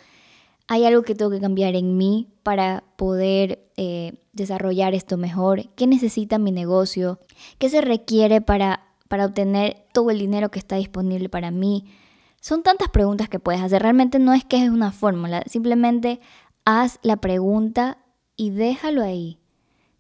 ¿Hay 0.67 0.85
algo 0.85 1.03
que 1.03 1.15
tengo 1.15 1.31
que 1.31 1.41
cambiar 1.41 1.75
en 1.75 1.97
mí 1.97 2.29
para 2.43 2.85
poder 2.97 3.71
eh, 3.77 4.21
desarrollar 4.33 4.95
esto 4.95 5.17
mejor? 5.17 5.69
¿Qué 5.71 5.87
necesita 5.87 6.39
mi 6.39 6.53
negocio? 6.53 7.19
¿Qué 7.59 7.71
se 7.71 7.81
requiere 7.81 8.41
para 8.41 8.88
para 9.09 9.25
obtener 9.27 9.87
todo 9.93 10.11
el 10.11 10.19
dinero 10.19 10.51
que 10.51 10.59
está 10.59 10.77
disponible 10.77 11.29
para 11.29 11.51
mí. 11.51 11.85
Son 12.41 12.63
tantas 12.63 12.89
preguntas 12.89 13.29
que 13.29 13.41
puedes 13.41 13.61
hacer. 13.61 13.83
Realmente 13.83 14.19
no 14.19 14.33
es 14.33 14.45
que 14.45 14.63
es 14.63 14.71
una 14.71 14.93
fórmula. 14.93 15.43
Simplemente 15.47 16.21
haz 16.65 16.99
la 17.03 17.17
pregunta 17.17 17.99
y 18.37 18.51
déjalo 18.51 19.03
ahí. 19.03 19.39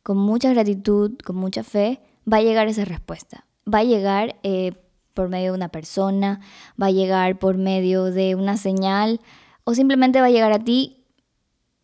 Con 0.03 0.19
mucha 0.19 0.51
gratitud, 0.51 1.19
con 1.25 1.37
mucha 1.37 1.65
fe, 1.65 2.01
va 2.31 2.39
a 2.39 2.43
llegar 2.43 2.69
esa 2.69 2.85
respuesta. 2.85 3.47
Va 3.73 3.79
a 3.79 3.85
llegar 3.85 4.37
eh, 4.43 4.73
por 5.15 5.29
medio 5.29 5.53
de 5.53 5.57
una 5.57 5.69
persona, 5.69 6.41
va 6.81 6.87
a 6.87 6.93
llegar 6.93 7.39
por 7.39 7.57
medio 7.57 8.05
de 8.05 8.35
una 8.35 8.57
señal 8.57 9.21
o 9.65 9.75
simplemente 9.75 10.21
va 10.21 10.29
a 10.29 10.31
llegar 10.31 10.53
a 10.53 10.61
ti 10.61 11.05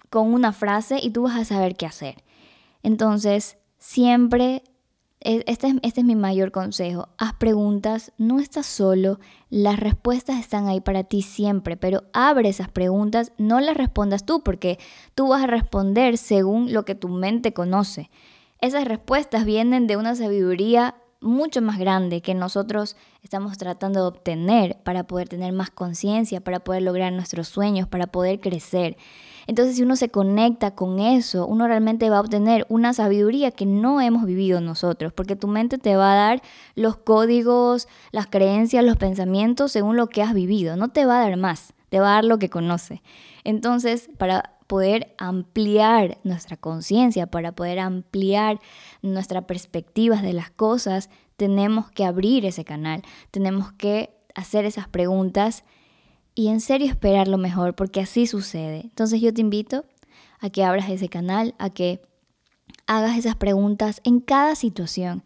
con 0.09 0.33
una 0.33 0.53
frase 0.53 1.01
y 1.03 1.11
tú 1.11 1.23
vas 1.23 1.37
a 1.37 1.45
saber 1.45 1.75
qué 1.75 1.87
hacer. 1.87 2.23
Entonces, 2.85 3.59
siempre 3.79 4.63
este 5.25 5.69
es, 5.69 5.75
este 5.83 6.01
es 6.01 6.07
mi 6.07 6.17
mayor 6.17 6.53
consejo. 6.53 7.09
Haz 7.19 7.35
preguntas, 7.35 8.13
no 8.19 8.39
estás 8.39 8.67
solo, 8.67 9.19
las 9.49 9.81
respuestas 9.81 10.39
están 10.39 10.69
ahí 10.69 10.81
para 10.81 11.05
ti 11.05 11.23
siempre, 11.23 11.77
pero 11.77 12.05
abre 12.13 12.51
esas 12.51 12.69
preguntas, 12.69 13.33
no 13.39 13.61
las 13.61 13.77
respondas 13.77 14.27
tú, 14.27 14.43
porque 14.43 14.79
tú 15.15 15.29
vas 15.29 15.43
a 15.43 15.47
responder 15.47 16.19
según 16.19 16.73
lo 16.73 16.85
que 16.85 16.95
tu 16.95 17.09
mente 17.09 17.53
conoce. 17.53 18.11
Esas 18.61 18.85
respuestas 18.85 19.45
vienen 19.45 19.87
de 19.87 19.97
una 19.97 20.15
sabiduría 20.15 20.95
mucho 21.25 21.63
más 21.63 21.79
grande 21.79 22.21
que 22.21 22.35
nosotros 22.35 22.97
estamos 23.23 23.59
tratando 23.59 24.03
de 24.03 24.07
obtener 24.07 24.77
para 24.85 25.05
poder 25.05 25.29
tener 25.29 25.53
más 25.53 25.71
conciencia, 25.71 26.41
para 26.41 26.61
poder 26.61 26.83
lograr 26.83 27.13
nuestros 27.13 27.49
sueños, 27.49 27.89
para 27.89 28.07
poder 28.07 28.41
crecer. 28.41 28.97
Entonces, 29.47 29.77
si 29.77 29.83
uno 29.83 29.97
se 29.97 30.09
conecta 30.09 30.75
con 30.75 31.01
eso, 31.01 31.47
uno 31.47 31.67
realmente 31.67 32.09
va 32.11 32.19
a 32.19 32.21
obtener 32.21 32.67
una 32.69 32.95
sabiduría 32.95 33.51
que 33.51 33.67
no 33.67 34.01
hemos 34.01 34.25
vivido 34.25 34.61
nosotros, 34.61 35.13
porque 35.13 35.37
tu 35.37 35.49
mente 35.49 35.79
te 35.79 35.97
va 35.97 36.13
a 36.13 36.17
dar 36.17 36.43
los 36.75 36.97
códigos, 36.97 37.89
las 38.13 38.27
creencias, 38.27 38.85
los 38.85 38.97
pensamientos 38.97 39.73
según 39.73 39.97
lo 39.97 40.09
que 40.09 40.23
has 40.23 40.35
vivido, 40.35 40.77
no 40.77 40.89
te 40.89 41.05
va 41.05 41.19
a 41.19 41.29
dar 41.29 41.37
más, 41.37 41.75
te 41.89 42.01
va 42.01 42.09
a 42.11 42.15
dar 42.15 42.25
lo 42.25 42.39
que 42.39 42.51
conoce. 42.51 43.03
Entonces, 43.45 44.09
para 44.17 44.54
poder 44.67 45.15
ampliar 45.19 46.19
nuestra 46.25 46.57
conciencia, 46.57 47.27
para 47.27 47.53
poder 47.53 47.79
ampliar 47.79 48.61
nuestra 49.03 49.47
perspectiva 49.47 50.23
de 50.23 50.33
las 50.33 50.51
cosas, 50.51 51.11
tenemos 51.37 51.91
que 51.91 52.05
abrir 52.05 52.47
ese 52.47 52.65
canal, 52.65 53.03
tenemos 53.31 53.73
que 53.73 54.11
hacer 54.35 54.65
esas 54.65 54.89
preguntas 54.89 55.65
y 56.35 56.49
en 56.49 56.61
serio 56.61 56.89
esperar 56.89 57.29
lo 57.29 57.39
mejor, 57.39 57.75
porque 57.75 58.01
así 58.01 58.27
sucede. 58.27 58.81
Entonces 58.83 59.21
yo 59.21 59.33
te 59.33 59.41
invito 59.41 59.85
a 60.41 60.51
que 60.51 60.65
abras 60.65 60.89
ese 60.91 61.09
canal, 61.09 61.55
a 61.59 61.71
que 61.71 62.03
hagas 62.87 63.17
esas 63.17 63.37
preguntas 63.37 64.01
en 64.05 64.21
cada 64.21 64.55
situación 64.57 65.23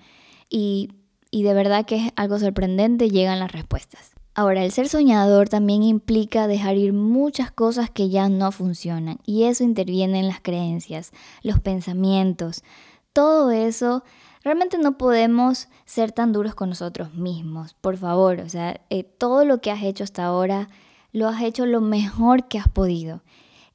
y, 0.49 0.91
y 1.31 1.43
de 1.43 1.55
verdad 1.55 1.87
que 1.87 1.97
es 1.97 2.13
algo 2.17 2.39
sorprendente, 2.39 3.11
llegan 3.11 3.39
las 3.39 3.53
respuestas. 3.53 4.18
Ahora, 4.39 4.65
el 4.65 4.71
ser 4.71 4.89
soñador 4.89 5.49
también 5.49 5.83
implica 5.83 6.47
dejar 6.47 6.77
ir 6.77 6.93
muchas 6.93 7.51
cosas 7.51 7.91
que 7.91 8.09
ya 8.09 8.29
no 8.29 8.53
funcionan 8.53 9.19
y 9.27 9.43
eso 9.47 9.65
interviene 9.65 10.21
en 10.21 10.29
las 10.29 10.41
creencias, 10.41 11.11
los 11.43 11.59
pensamientos, 11.59 12.63
todo 13.13 13.51
eso. 13.51 14.05
Realmente 14.45 14.79
no 14.79 14.97
podemos 14.97 15.67
ser 15.87 16.13
tan 16.13 16.33
duros 16.33 16.55
con 16.55 16.69
nosotros 16.69 17.15
mismos, 17.15 17.75
por 17.81 17.97
favor. 17.97 18.39
O 18.39 18.49
sea, 18.49 18.81
eh, 18.91 19.03
todo 19.03 19.45
lo 19.45 19.61
que 19.61 19.73
has 19.73 19.83
hecho 19.83 20.05
hasta 20.05 20.25
ahora 20.25 20.69
lo 21.11 21.27
has 21.27 21.43
hecho 21.43 21.67
lo 21.67 21.81
mejor 21.81 22.47
que 22.47 22.61
has 22.61 22.69
podido. 22.69 23.23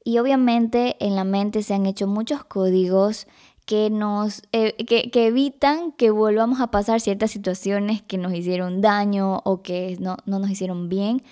Y 0.02 0.16
obviamente 0.16 0.96
en 0.98 1.14
la 1.14 1.24
mente 1.24 1.62
se 1.62 1.74
han 1.74 1.84
hecho 1.84 2.06
muchos 2.06 2.42
códigos 2.42 3.26
que 3.64 3.90
nos 3.90 4.42
eh, 4.52 4.74
que, 4.84 5.26
evitan 5.26 5.92
que 5.92 6.10
volvamos 6.10 6.60
a 6.60 6.70
pasar 6.70 7.00
ciertas 7.00 7.30
situaciones 7.30 8.02
que 8.02 8.18
nos 8.18 8.34
hicieron 8.34 8.80
daño 8.80 9.40
o 9.44 9.62
que 9.62 9.96
no, 10.00 10.16
no 10.26 10.38
nos 10.38 10.50
hicieron 10.50 10.88
bien. 10.88 11.22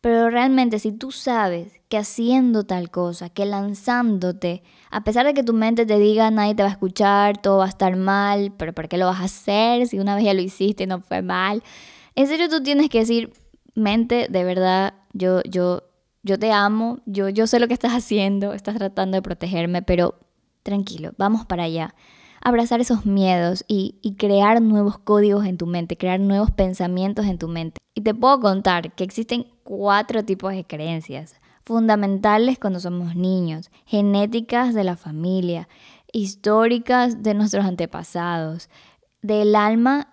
Pero 0.00 0.30
realmente 0.30 0.78
si 0.78 0.90
tú 0.92 1.12
sabes 1.12 1.80
que 1.88 1.96
haciendo 1.96 2.64
tal 2.64 2.90
cosa, 2.90 3.28
que 3.28 3.46
lanzándote, 3.46 4.62
a 4.90 5.04
pesar 5.04 5.26
de 5.26 5.34
que 5.34 5.44
tu 5.44 5.52
mente 5.52 5.86
te 5.86 5.98
diga 5.98 6.30
nadie 6.30 6.54
te 6.54 6.62
va 6.62 6.70
a 6.70 6.72
escuchar, 6.72 7.40
todo 7.40 7.58
va 7.58 7.66
a 7.66 7.68
estar 7.68 7.94
mal, 7.96 8.52
pero 8.56 8.72
¿por 8.72 8.88
qué 8.88 8.98
lo 8.98 9.06
vas 9.06 9.20
a 9.20 9.24
hacer 9.24 9.86
si 9.86 9.98
una 9.98 10.16
vez 10.16 10.24
ya 10.24 10.34
lo 10.34 10.40
hiciste 10.40 10.84
y 10.84 10.86
no 10.86 11.00
fue 11.00 11.22
mal? 11.22 11.62
En 12.14 12.26
serio 12.26 12.48
tú 12.48 12.62
tienes 12.62 12.88
que 12.88 13.00
decir, 13.00 13.32
mente, 13.74 14.26
de 14.28 14.44
verdad, 14.44 14.94
yo, 15.12 15.42
yo, 15.42 15.84
yo 16.22 16.38
te 16.38 16.52
amo, 16.52 16.98
yo, 17.06 17.28
yo 17.28 17.46
sé 17.46 17.60
lo 17.60 17.68
que 17.68 17.74
estás 17.74 17.92
haciendo, 17.92 18.54
estás 18.54 18.76
tratando 18.76 19.16
de 19.16 19.22
protegerme, 19.22 19.82
pero 19.82 20.16
tranquilo, 20.62 21.12
vamos 21.18 21.46
para 21.46 21.64
allá. 21.64 21.94
Abrazar 22.40 22.80
esos 22.80 23.06
miedos 23.06 23.64
y, 23.68 24.16
crear 24.18 24.60
nuevos 24.60 24.98
códigos 24.98 25.46
en 25.46 25.58
tu 25.58 25.66
mente, 25.66 25.96
crear 25.96 26.18
nuevos 26.18 26.50
pensamientos 26.50 27.26
en 27.26 27.38
tu 27.38 27.46
mente. 27.46 27.80
Y 27.94 28.00
te 28.00 28.14
puedo 28.14 28.40
contar 28.40 28.94
que 28.94 29.04
existen 29.04 29.46
cuatro 29.62 30.24
tipos 30.24 30.52
de 30.52 30.64
creencias 30.64 31.36
fundamentales 31.64 32.58
cuando 32.58 32.80
somos 32.80 33.14
niños, 33.14 33.70
genéticas 33.86 34.74
de 34.74 34.82
la 34.82 34.96
familia, 34.96 35.68
históricas 36.12 37.22
de 37.22 37.34
nuestros 37.34 37.64
antepasados, 37.64 38.68
del 39.22 39.54
alma 39.54 40.12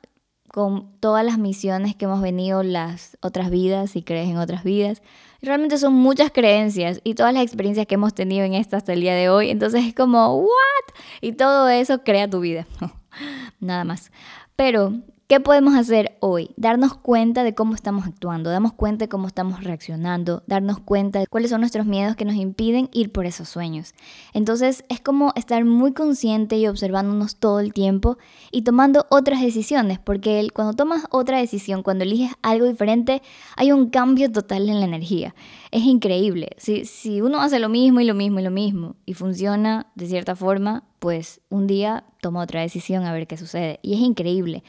con 0.50 1.00
todas 1.00 1.26
las 1.26 1.38
misiones 1.38 1.96
que 1.96 2.06
hemos 2.06 2.22
venido 2.22 2.64
las 2.64 3.18
otras 3.22 3.50
vidas, 3.50 3.92
si 3.92 4.02
crees 4.02 4.30
en 4.30 4.38
otras 4.38 4.64
vidas. 4.64 5.02
Realmente 5.42 5.78
son 5.78 5.94
muchas 5.94 6.32
creencias 6.32 7.02
y 7.04 7.16
todas 7.16 7.34
las 7.34 7.44
experiencias 7.44 7.88
que 7.88 7.96
hemos 7.96 8.14
tenido 8.14 8.46
en 8.46 8.54
esta 8.54 8.78
hasta 8.78 8.94
el 8.94 9.02
día 9.02 9.16
de 9.16 9.30
hoy. 9.30 9.50
Entonces 9.50 9.86
es 9.86 9.96
como, 9.96 10.38
¿what? 10.42 10.96
Y 11.22 11.34
todo 11.34 11.70
eso 11.70 12.04
crea 12.04 12.30
tu 12.30 12.40
vida. 12.40 12.68
Nada 13.60 13.84
más. 13.84 14.12
Pero 14.56 14.94
¿Qué 15.30 15.40
podemos 15.40 15.76
hacer 15.76 16.18
hoy? 16.22 16.50
Darnos 16.58 16.96
cuenta 16.96 17.44
de 17.44 17.54
cómo 17.54 17.76
estamos 17.76 18.08
actuando, 18.08 18.50
darnos 18.50 18.74
cuenta 18.74 19.06
de 19.06 19.10
cómo 19.10 19.28
estamos 19.28 19.64
reaccionando, 19.64 20.42
darnos 20.48 20.80
cuenta 20.80 21.20
de 21.20 21.28
cuáles 21.28 21.52
son 21.52 21.62
nuestros 21.62 21.86
miedos 21.86 22.16
que 22.16 22.26
nos 22.26 22.34
impiden 22.34 22.90
ir 22.94 23.12
por 23.12 23.28
esos 23.28 23.48
sueños. 23.48 23.94
Entonces 24.34 24.84
es 24.90 25.02
como 25.02 25.32
estar 25.36 25.64
muy 25.66 25.94
consciente 25.94 26.58
y 26.58 26.66
observándonos 26.66 27.36
todo 27.36 27.60
el 27.60 27.74
tiempo 27.74 28.18
y 28.52 28.64
tomando 28.64 29.06
otras 29.12 29.40
decisiones, 29.40 30.00
porque 30.00 30.48
cuando 30.52 30.74
tomas 30.74 31.06
otra 31.12 31.38
decisión, 31.38 31.84
cuando 31.84 32.06
eliges 32.06 32.32
algo 32.42 32.66
diferente, 32.66 33.22
hay 33.56 33.72
un 33.72 33.92
cambio 33.92 34.32
total 34.32 34.68
en 34.68 34.80
la 34.80 34.88
energía. 34.88 35.36
Es 35.70 35.84
increíble. 35.84 36.50
Si, 36.58 36.86
si 36.86 37.22
uno 37.22 37.40
hace 37.40 37.60
lo 37.60 37.70
mismo 37.70 38.00
y 38.00 38.06
lo 38.06 38.16
mismo 38.16 38.40
y 38.40 38.44
lo 38.44 38.50
mismo 38.50 38.96
y 39.06 39.14
funciona 39.14 39.92
de 39.94 40.08
cierta 40.08 40.36
forma, 40.36 40.86
pues 40.98 41.40
un 41.50 41.68
día 41.68 42.06
toma 42.20 42.42
otra 42.42 42.62
decisión 42.62 43.06
a 43.06 43.14
ver 43.14 43.28
qué 43.28 43.38
sucede. 43.38 43.80
Y 43.84 43.94
es 43.94 44.00
increíble. 44.00 44.64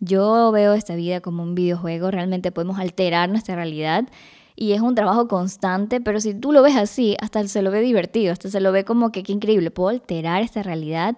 Yo 0.00 0.50
veo 0.52 0.74
esta 0.74 0.94
vida 0.94 1.20
como 1.20 1.42
un 1.42 1.54
videojuego, 1.54 2.10
realmente 2.10 2.52
podemos 2.52 2.78
alterar 2.78 3.28
nuestra 3.28 3.54
realidad 3.56 4.04
y 4.54 4.72
es 4.72 4.80
un 4.80 4.94
trabajo 4.94 5.28
constante, 5.28 6.00
pero 6.00 6.20
si 6.20 6.34
tú 6.34 6.52
lo 6.52 6.62
ves 6.62 6.76
así, 6.76 7.16
hasta 7.20 7.46
se 7.48 7.62
lo 7.62 7.70
ve 7.70 7.80
divertido, 7.80 8.32
hasta 8.32 8.50
se 8.50 8.60
lo 8.60 8.72
ve 8.72 8.84
como 8.84 9.12
que 9.12 9.22
qué 9.22 9.32
increíble, 9.32 9.70
puedo 9.70 9.88
alterar 9.90 10.42
esta 10.42 10.62
realidad 10.62 11.16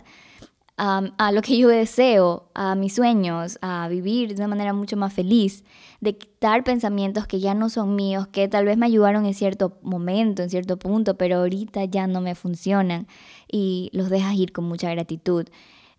a 0.81 1.33
lo 1.33 1.43
que 1.43 1.59
yo 1.59 1.67
deseo, 1.69 2.51
a 2.55 2.77
mis 2.77 2.95
sueños, 2.95 3.59
a 3.63 3.89
vivir 3.89 4.29
de 4.29 4.37
una 4.37 4.47
manera 4.47 4.73
mucho 4.73 4.97
más 4.97 5.13
feliz, 5.13 5.65
de 6.01 6.17
quitar 6.17 6.63
pensamientos 6.63 7.27
que 7.27 7.41
ya 7.41 7.53
no 7.55 7.69
son 7.69 7.97
míos, 7.97 8.29
que 8.29 8.47
tal 8.47 8.65
vez 8.65 8.79
me 8.79 8.87
ayudaron 8.87 9.27
en 9.27 9.35
cierto 9.35 9.77
momento, 9.83 10.43
en 10.43 10.51
cierto 10.51 10.79
punto, 10.79 11.17
pero 11.17 11.39
ahorita 11.39 11.85
ya 11.87 12.07
no 12.07 12.21
me 12.21 12.37
funcionan 12.37 13.09
y 13.51 13.91
los 13.93 14.09
dejas 14.09 14.37
ir 14.37 14.53
con 14.53 14.67
mucha 14.67 14.89
gratitud. 14.89 15.49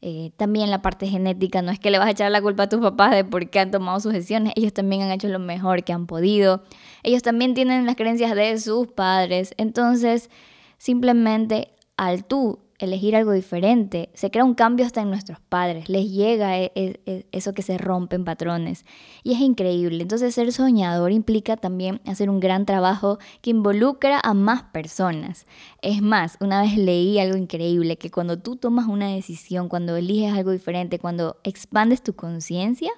Eh, 0.02 0.32
también 0.38 0.72
la 0.72 0.82
parte 0.82 1.08
genética, 1.08 1.62
no 1.62 1.72
es 1.72 1.80
que 1.80 1.92
le 1.92 2.00
vas 2.00 2.08
a 2.08 2.12
echar 2.12 2.32
la 2.32 2.42
culpa 2.42 2.64
a 2.64 2.70
tus 2.70 2.80
papás 2.80 3.12
de 3.12 3.26
por 3.26 3.50
qué 3.50 3.60
han 3.60 3.72
tomado 3.72 4.00
sus 4.00 4.14
decisiones, 4.14 4.54
ellos 4.56 4.72
también 4.72 5.02
han 5.02 5.12
hecho 5.12 5.28
lo 5.28 5.40
mejor 5.40 5.84
que 5.84 5.92
han 5.92 6.08
podido, 6.08 6.64
ellos 7.04 7.22
también 7.22 7.54
tienen 7.54 7.86
las 7.86 7.98
creencias 7.98 8.34
de 8.34 8.58
sus 8.60 8.88
padres, 8.88 9.54
entonces 9.58 10.30
simplemente 10.78 11.74
al 11.98 12.24
tú 12.24 12.60
elegir 12.80 13.16
algo 13.16 13.34
diferente, 13.34 14.10
se 14.14 14.32
crea 14.32 14.44
un 14.44 14.56
cambio 14.56 14.86
hasta 14.86 15.02
en 15.02 15.10
nuestros 15.10 15.40
padres, 15.40 15.90
les 15.90 16.10
llega 16.10 16.58
e, 16.58 16.72
e, 16.76 17.00
e, 17.06 17.26
eso 17.32 17.54
que 17.54 17.62
se 17.62 17.78
rompen 17.78 18.24
patrones 18.24 18.86
y 19.24 19.34
es 19.34 19.40
increíble. 19.42 20.02
Entonces 20.02 20.34
ser 20.34 20.52
soñador 20.52 21.12
implica 21.12 21.58
también 21.58 22.02
hacer 22.06 22.30
un 22.30 22.40
gran 22.40 22.66
trabajo 22.66 23.20
que 23.42 23.52
involucra 23.52 24.20
a 24.24 24.34
más 24.34 24.64
personas. 24.64 25.46
Es 25.82 26.02
más, 26.02 26.38
una 26.40 26.62
vez 26.62 26.78
leí 26.78 27.20
algo 27.20 27.38
increíble, 27.38 27.98
que 27.98 28.10
cuando 28.10 28.40
tú 28.40 28.56
tomas 28.56 28.88
una 28.88 29.10
decisión, 29.10 29.70
cuando 29.70 29.96
eliges 29.98 30.34
algo 30.34 30.52
diferente, 30.52 31.00
cuando 31.00 31.38
expandes 31.44 32.02
tu 32.02 32.14
conciencia, 32.14 32.92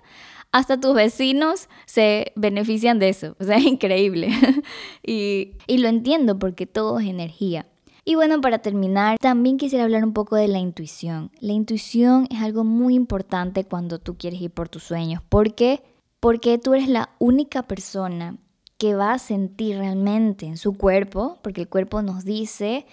hasta 0.51 0.79
tus 0.79 0.93
vecinos 0.93 1.69
se 1.85 2.33
benefician 2.35 2.99
de 2.99 3.09
eso. 3.09 3.35
O 3.39 3.43
sea, 3.43 3.57
es 3.57 3.65
increíble. 3.65 4.29
y, 5.05 5.53
y 5.67 5.77
lo 5.79 5.87
entiendo 5.87 6.37
porque 6.37 6.65
todo 6.65 6.99
es 6.99 7.07
energía. 7.07 7.65
Y 8.03 8.15
bueno, 8.15 8.41
para 8.41 8.59
terminar, 8.59 9.17
también 9.19 9.57
quisiera 9.57 9.83
hablar 9.83 10.03
un 10.03 10.13
poco 10.13 10.35
de 10.35 10.47
la 10.47 10.57
intuición. 10.57 11.31
La 11.39 11.53
intuición 11.53 12.27
es 12.31 12.41
algo 12.41 12.63
muy 12.63 12.95
importante 12.95 13.63
cuando 13.63 13.99
tú 13.99 14.17
quieres 14.17 14.41
ir 14.41 14.51
por 14.51 14.69
tus 14.69 14.83
sueños. 14.83 15.21
¿Por 15.29 15.53
qué? 15.53 15.83
Porque 16.19 16.57
tú 16.57 16.73
eres 16.73 16.89
la 16.89 17.11
única 17.19 17.63
persona 17.63 18.37
que 18.79 18.95
va 18.95 19.13
a 19.13 19.19
sentir 19.19 19.77
realmente 19.77 20.47
en 20.47 20.57
su 20.57 20.73
cuerpo, 20.73 21.37
porque 21.43 21.61
el 21.61 21.69
cuerpo 21.69 22.01
nos 22.01 22.25
dice 22.25 22.87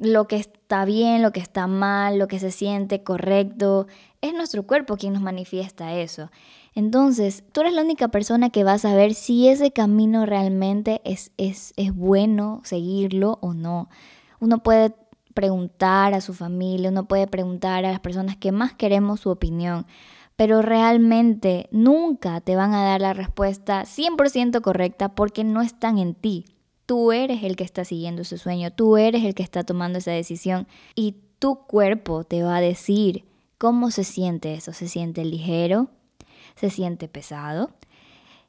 lo 0.00 0.28
que 0.28 0.36
está 0.36 0.84
bien, 0.84 1.22
lo 1.22 1.32
que 1.32 1.40
está 1.40 1.66
mal, 1.66 2.18
lo 2.18 2.28
que 2.28 2.38
se 2.38 2.52
siente 2.52 3.02
correcto. 3.02 3.88
Es 4.20 4.32
nuestro 4.34 4.64
cuerpo 4.64 4.96
quien 4.96 5.14
nos 5.14 5.22
manifiesta 5.22 5.94
eso. 5.94 6.30
Entonces, 6.74 7.42
tú 7.52 7.62
eres 7.62 7.72
la 7.72 7.82
única 7.82 8.08
persona 8.08 8.50
que 8.50 8.62
va 8.62 8.74
a 8.74 8.78
saber 8.78 9.14
si 9.14 9.48
ese 9.48 9.72
camino 9.72 10.26
realmente 10.26 11.00
es, 11.04 11.32
es, 11.36 11.72
es 11.76 11.92
bueno 11.92 12.60
seguirlo 12.64 13.38
o 13.40 13.54
no. 13.54 13.88
Uno 14.40 14.62
puede 14.62 14.94
preguntar 15.34 16.14
a 16.14 16.20
su 16.20 16.32
familia, 16.32 16.90
uno 16.90 17.06
puede 17.06 17.26
preguntar 17.26 17.84
a 17.84 17.90
las 17.90 18.00
personas 18.00 18.36
que 18.36 18.52
más 18.52 18.72
queremos 18.72 19.20
su 19.20 19.30
opinión, 19.30 19.86
pero 20.34 20.62
realmente 20.62 21.68
nunca 21.70 22.40
te 22.40 22.56
van 22.56 22.74
a 22.74 22.84
dar 22.84 23.00
la 23.00 23.12
respuesta 23.12 23.82
100% 23.84 24.60
correcta 24.62 25.14
porque 25.14 25.44
no 25.44 25.62
están 25.62 25.98
en 25.98 26.14
ti. 26.14 26.46
Tú 26.86 27.12
eres 27.12 27.42
el 27.42 27.56
que 27.56 27.64
está 27.64 27.84
siguiendo 27.84 28.22
ese 28.22 28.38
sueño, 28.38 28.72
tú 28.72 28.96
eres 28.96 29.24
el 29.24 29.34
que 29.34 29.42
está 29.42 29.64
tomando 29.64 29.98
esa 29.98 30.12
decisión 30.12 30.66
y 30.94 31.16
tu 31.38 31.66
cuerpo 31.66 32.24
te 32.24 32.42
va 32.42 32.56
a 32.56 32.60
decir 32.60 33.24
cómo 33.58 33.90
se 33.90 34.04
siente 34.04 34.54
eso. 34.54 34.72
¿Se 34.72 34.88
siente 34.88 35.24
ligero? 35.24 35.88
¿Se 36.54 36.70
siente 36.70 37.08
pesado? 37.08 37.70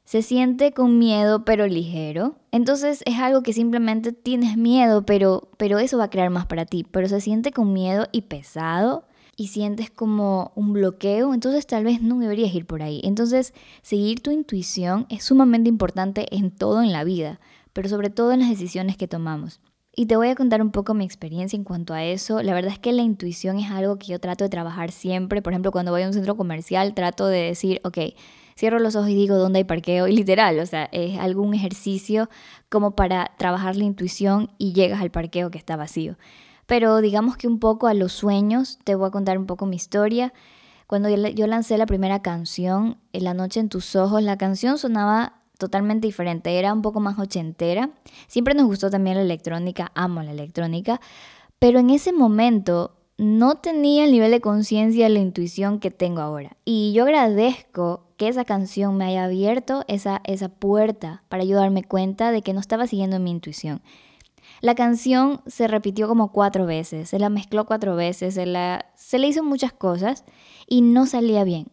Se 0.08 0.22
siente 0.22 0.72
con 0.72 0.98
miedo 0.98 1.44
pero 1.44 1.66
ligero. 1.66 2.36
Entonces 2.50 3.02
es 3.04 3.18
algo 3.18 3.42
que 3.42 3.52
simplemente 3.52 4.10
tienes 4.10 4.56
miedo, 4.56 5.04
pero, 5.04 5.50
pero 5.58 5.78
eso 5.78 5.98
va 5.98 6.04
a 6.04 6.08
crear 6.10 6.30
más 6.30 6.46
para 6.46 6.64
ti. 6.64 6.86
Pero 6.90 7.08
se 7.08 7.20
siente 7.20 7.52
con 7.52 7.74
miedo 7.74 8.06
y 8.10 8.22
pesado 8.22 9.04
y 9.36 9.48
sientes 9.48 9.90
como 9.90 10.50
un 10.54 10.72
bloqueo, 10.72 11.34
entonces 11.34 11.66
tal 11.66 11.84
vez 11.84 12.00
no 12.00 12.18
deberías 12.20 12.54
ir 12.54 12.64
por 12.64 12.80
ahí. 12.80 13.02
Entonces 13.04 13.52
seguir 13.82 14.22
tu 14.22 14.30
intuición 14.30 15.04
es 15.10 15.24
sumamente 15.24 15.68
importante 15.68 16.34
en 16.34 16.52
todo 16.52 16.82
en 16.82 16.90
la 16.90 17.04
vida, 17.04 17.38
pero 17.74 17.90
sobre 17.90 18.08
todo 18.08 18.32
en 18.32 18.40
las 18.40 18.48
decisiones 18.48 18.96
que 18.96 19.08
tomamos. 19.08 19.60
Y 19.94 20.06
te 20.06 20.16
voy 20.16 20.28
a 20.28 20.36
contar 20.36 20.62
un 20.62 20.70
poco 20.70 20.94
mi 20.94 21.04
experiencia 21.04 21.58
en 21.58 21.64
cuanto 21.64 21.92
a 21.92 22.04
eso. 22.04 22.40
La 22.42 22.54
verdad 22.54 22.72
es 22.72 22.78
que 22.78 22.92
la 22.92 23.02
intuición 23.02 23.58
es 23.58 23.70
algo 23.70 23.98
que 23.98 24.06
yo 24.06 24.20
trato 24.20 24.44
de 24.44 24.48
trabajar 24.48 24.90
siempre. 24.90 25.42
Por 25.42 25.52
ejemplo, 25.52 25.70
cuando 25.70 25.92
voy 25.92 26.00
a 26.00 26.06
un 26.06 26.14
centro 26.14 26.34
comercial, 26.34 26.94
trato 26.94 27.26
de 27.26 27.42
decir, 27.42 27.80
ok, 27.84 27.98
cierro 28.58 28.80
los 28.80 28.96
ojos 28.96 29.10
y 29.10 29.14
digo 29.14 29.36
dónde 29.36 29.58
hay 29.58 29.64
parqueo 29.64 30.08
y 30.08 30.16
literal, 30.16 30.58
o 30.58 30.66
sea, 30.66 30.88
es 30.90 31.16
algún 31.18 31.54
ejercicio 31.54 32.28
como 32.68 32.96
para 32.96 33.30
trabajar 33.38 33.76
la 33.76 33.84
intuición 33.84 34.50
y 34.58 34.72
llegas 34.72 35.00
al 35.00 35.12
parqueo 35.12 35.52
que 35.52 35.58
está 35.58 35.76
vacío. 35.76 36.16
Pero 36.66 37.00
digamos 37.00 37.36
que 37.36 37.46
un 37.46 37.60
poco 37.60 37.86
a 37.86 37.94
los 37.94 38.12
sueños, 38.12 38.78
te 38.82 38.96
voy 38.96 39.08
a 39.08 39.12
contar 39.12 39.38
un 39.38 39.46
poco 39.46 39.64
mi 39.64 39.76
historia. 39.76 40.34
Cuando 40.88 41.08
yo 41.08 41.46
lancé 41.46 41.78
la 41.78 41.86
primera 41.86 42.20
canción, 42.20 42.98
En 43.12 43.24
la 43.24 43.32
noche 43.32 43.60
en 43.60 43.68
tus 43.68 43.94
ojos, 43.94 44.22
la 44.22 44.36
canción 44.36 44.76
sonaba 44.76 45.34
totalmente 45.56 46.08
diferente, 46.08 46.58
era 46.58 46.72
un 46.72 46.82
poco 46.82 46.98
más 46.98 47.18
ochentera. 47.18 47.90
Siempre 48.26 48.54
nos 48.54 48.66
gustó 48.66 48.90
también 48.90 49.16
la 49.16 49.22
electrónica, 49.22 49.92
amo 49.94 50.22
la 50.22 50.32
electrónica, 50.32 51.00
pero 51.58 51.78
en 51.78 51.90
ese 51.90 52.12
momento 52.12 52.96
no 53.18 53.56
tenía 53.56 54.04
el 54.04 54.10
nivel 54.10 54.30
de 54.30 54.40
conciencia, 54.40 55.08
la 55.08 55.18
intuición 55.20 55.78
que 55.78 55.90
tengo 55.90 56.20
ahora. 56.20 56.56
Y 56.64 56.92
yo 56.92 57.04
agradezco 57.04 58.07
que 58.18 58.28
esa 58.28 58.44
canción 58.44 58.98
me 58.98 59.06
haya 59.06 59.24
abierto 59.24 59.84
esa, 59.88 60.20
esa 60.24 60.50
puerta 60.50 61.22
para 61.30 61.42
ayudarme 61.42 61.82
cuenta 61.82 62.30
de 62.30 62.42
que 62.42 62.52
no 62.52 62.60
estaba 62.60 62.86
siguiendo 62.86 63.18
mi 63.18 63.30
intuición. 63.30 63.80
La 64.60 64.74
canción 64.74 65.40
se 65.46 65.68
repitió 65.68 66.06
como 66.08 66.32
cuatro 66.32 66.66
veces, 66.66 67.08
se 67.08 67.18
la 67.18 67.30
mezcló 67.30 67.64
cuatro 67.64 67.96
veces, 67.96 68.34
se, 68.34 68.44
la, 68.44 68.86
se 68.94 69.18
le 69.18 69.28
hizo 69.28 69.42
muchas 69.42 69.72
cosas 69.72 70.24
y 70.66 70.82
no 70.82 71.06
salía 71.06 71.44
bien. 71.44 71.68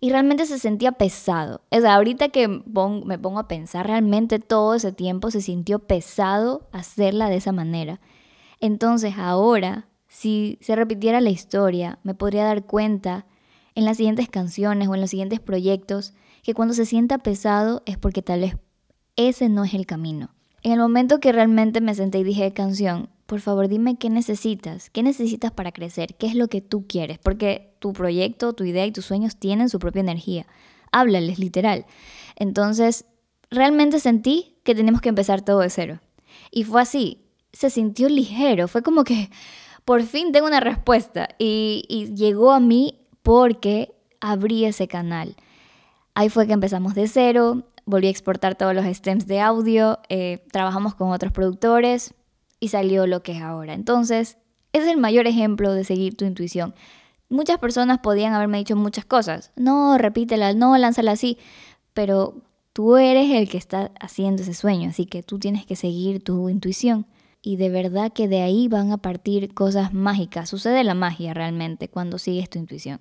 Y 0.00 0.10
realmente 0.10 0.46
se 0.46 0.58
sentía 0.58 0.90
pesado. 0.92 1.60
O 1.70 1.80
sea, 1.80 1.94
ahorita 1.94 2.30
que 2.30 2.48
me 2.48 3.18
pongo 3.18 3.38
a 3.38 3.46
pensar, 3.46 3.86
realmente 3.86 4.40
todo 4.40 4.74
ese 4.74 4.90
tiempo 4.90 5.30
se 5.30 5.40
sintió 5.40 5.78
pesado 5.78 6.68
hacerla 6.72 7.28
de 7.28 7.36
esa 7.36 7.52
manera. 7.52 8.00
Entonces 8.58 9.14
ahora 9.16 9.86
si 10.12 10.58
se 10.60 10.76
repitiera 10.76 11.22
la 11.22 11.30
historia, 11.30 11.98
me 12.02 12.14
podría 12.14 12.44
dar 12.44 12.66
cuenta 12.66 13.24
en 13.74 13.84
las 13.84 13.96
siguientes 13.96 14.28
canciones 14.28 14.88
o 14.88 14.94
en 14.94 15.00
los 15.00 15.10
siguientes 15.10 15.40
proyectos 15.40 16.14
que 16.42 16.54
cuando 16.54 16.74
se 16.74 16.86
sienta 16.86 17.18
pesado 17.18 17.82
es 17.86 17.98
porque 17.98 18.22
tal 18.22 18.40
vez 18.40 18.56
ese 19.16 19.48
no 19.48 19.64
es 19.64 19.74
el 19.74 19.86
camino. 19.86 20.30
En 20.62 20.72
el 20.72 20.78
momento 20.78 21.20
que 21.20 21.32
realmente 21.32 21.80
me 21.80 21.94
senté 21.94 22.18
y 22.18 22.24
dije, 22.24 22.52
canción, 22.52 23.08
por 23.26 23.40
favor 23.40 23.68
dime 23.68 23.96
qué 23.96 24.10
necesitas, 24.10 24.90
qué 24.90 25.02
necesitas 25.02 25.50
para 25.50 25.72
crecer, 25.72 26.14
qué 26.16 26.26
es 26.26 26.34
lo 26.34 26.48
que 26.48 26.60
tú 26.60 26.86
quieres, 26.86 27.18
porque 27.18 27.74
tu 27.78 27.92
proyecto, 27.92 28.52
tu 28.52 28.64
idea 28.64 28.86
y 28.86 28.92
tus 28.92 29.06
sueños 29.06 29.36
tienen 29.36 29.68
su 29.68 29.78
propia 29.78 30.00
energía. 30.00 30.46
Háblales, 30.92 31.38
literal. 31.38 31.86
Entonces, 32.36 33.06
realmente 33.50 34.00
sentí 34.00 34.56
que 34.64 34.74
teníamos 34.74 35.00
que 35.00 35.08
empezar 35.08 35.42
todo 35.42 35.60
de 35.60 35.70
cero. 35.70 36.00
Y 36.50 36.64
fue 36.64 36.82
así, 36.82 37.24
se 37.52 37.70
sintió 37.70 38.08
ligero, 38.08 38.68
fue 38.68 38.82
como 38.82 39.04
que 39.04 39.30
por 39.84 40.02
fin 40.02 40.32
tengo 40.32 40.46
una 40.46 40.60
respuesta 40.60 41.28
y, 41.38 42.12
llegó 42.14 42.52
a 42.52 42.60
mí 42.60 43.01
porque 43.22 43.94
abrí 44.20 44.64
ese 44.64 44.88
canal. 44.88 45.36
Ahí 46.14 46.28
fue 46.28 46.46
que 46.46 46.52
empezamos 46.52 46.94
de 46.94 47.08
cero, 47.08 47.64
volví 47.84 48.06
a 48.06 48.10
exportar 48.10 48.54
todos 48.54 48.74
los 48.74 48.84
stems 48.84 49.26
de 49.26 49.40
audio, 49.40 49.98
eh, 50.08 50.44
trabajamos 50.52 50.94
con 50.94 51.10
otros 51.10 51.32
productores 51.32 52.14
y 52.60 52.68
salió 52.68 53.06
lo 53.06 53.22
que 53.22 53.32
es 53.32 53.42
ahora. 53.42 53.74
Entonces, 53.74 54.38
es 54.72 54.86
el 54.86 54.98
mayor 54.98 55.26
ejemplo 55.26 55.72
de 55.72 55.84
seguir 55.84 56.16
tu 56.16 56.24
intuición. 56.24 56.74
Muchas 57.28 57.58
personas 57.58 57.98
podían 57.98 58.34
haberme 58.34 58.58
dicho 58.58 58.76
muchas 58.76 59.04
cosas. 59.04 59.52
No, 59.56 59.96
repítela, 59.96 60.52
no, 60.52 60.76
lánzala 60.76 61.12
así. 61.12 61.38
Pero 61.94 62.42
tú 62.72 62.96
eres 62.96 63.30
el 63.30 63.48
que 63.48 63.56
está 63.58 63.90
haciendo 64.00 64.42
ese 64.42 64.54
sueño, 64.54 64.90
así 64.90 65.06
que 65.06 65.22
tú 65.22 65.38
tienes 65.38 65.66
que 65.66 65.76
seguir 65.76 66.22
tu 66.22 66.48
intuición 66.48 67.06
y 67.42 67.56
de 67.56 67.70
verdad 67.70 68.12
que 68.12 68.28
de 68.28 68.40
ahí 68.40 68.68
van 68.68 68.92
a 68.92 68.98
partir 68.98 69.52
cosas 69.52 69.92
mágicas. 69.92 70.48
Sucede 70.48 70.84
la 70.84 70.94
magia 70.94 71.34
realmente 71.34 71.88
cuando 71.88 72.18
sigues 72.18 72.48
tu 72.48 72.58
intuición. 72.58 73.00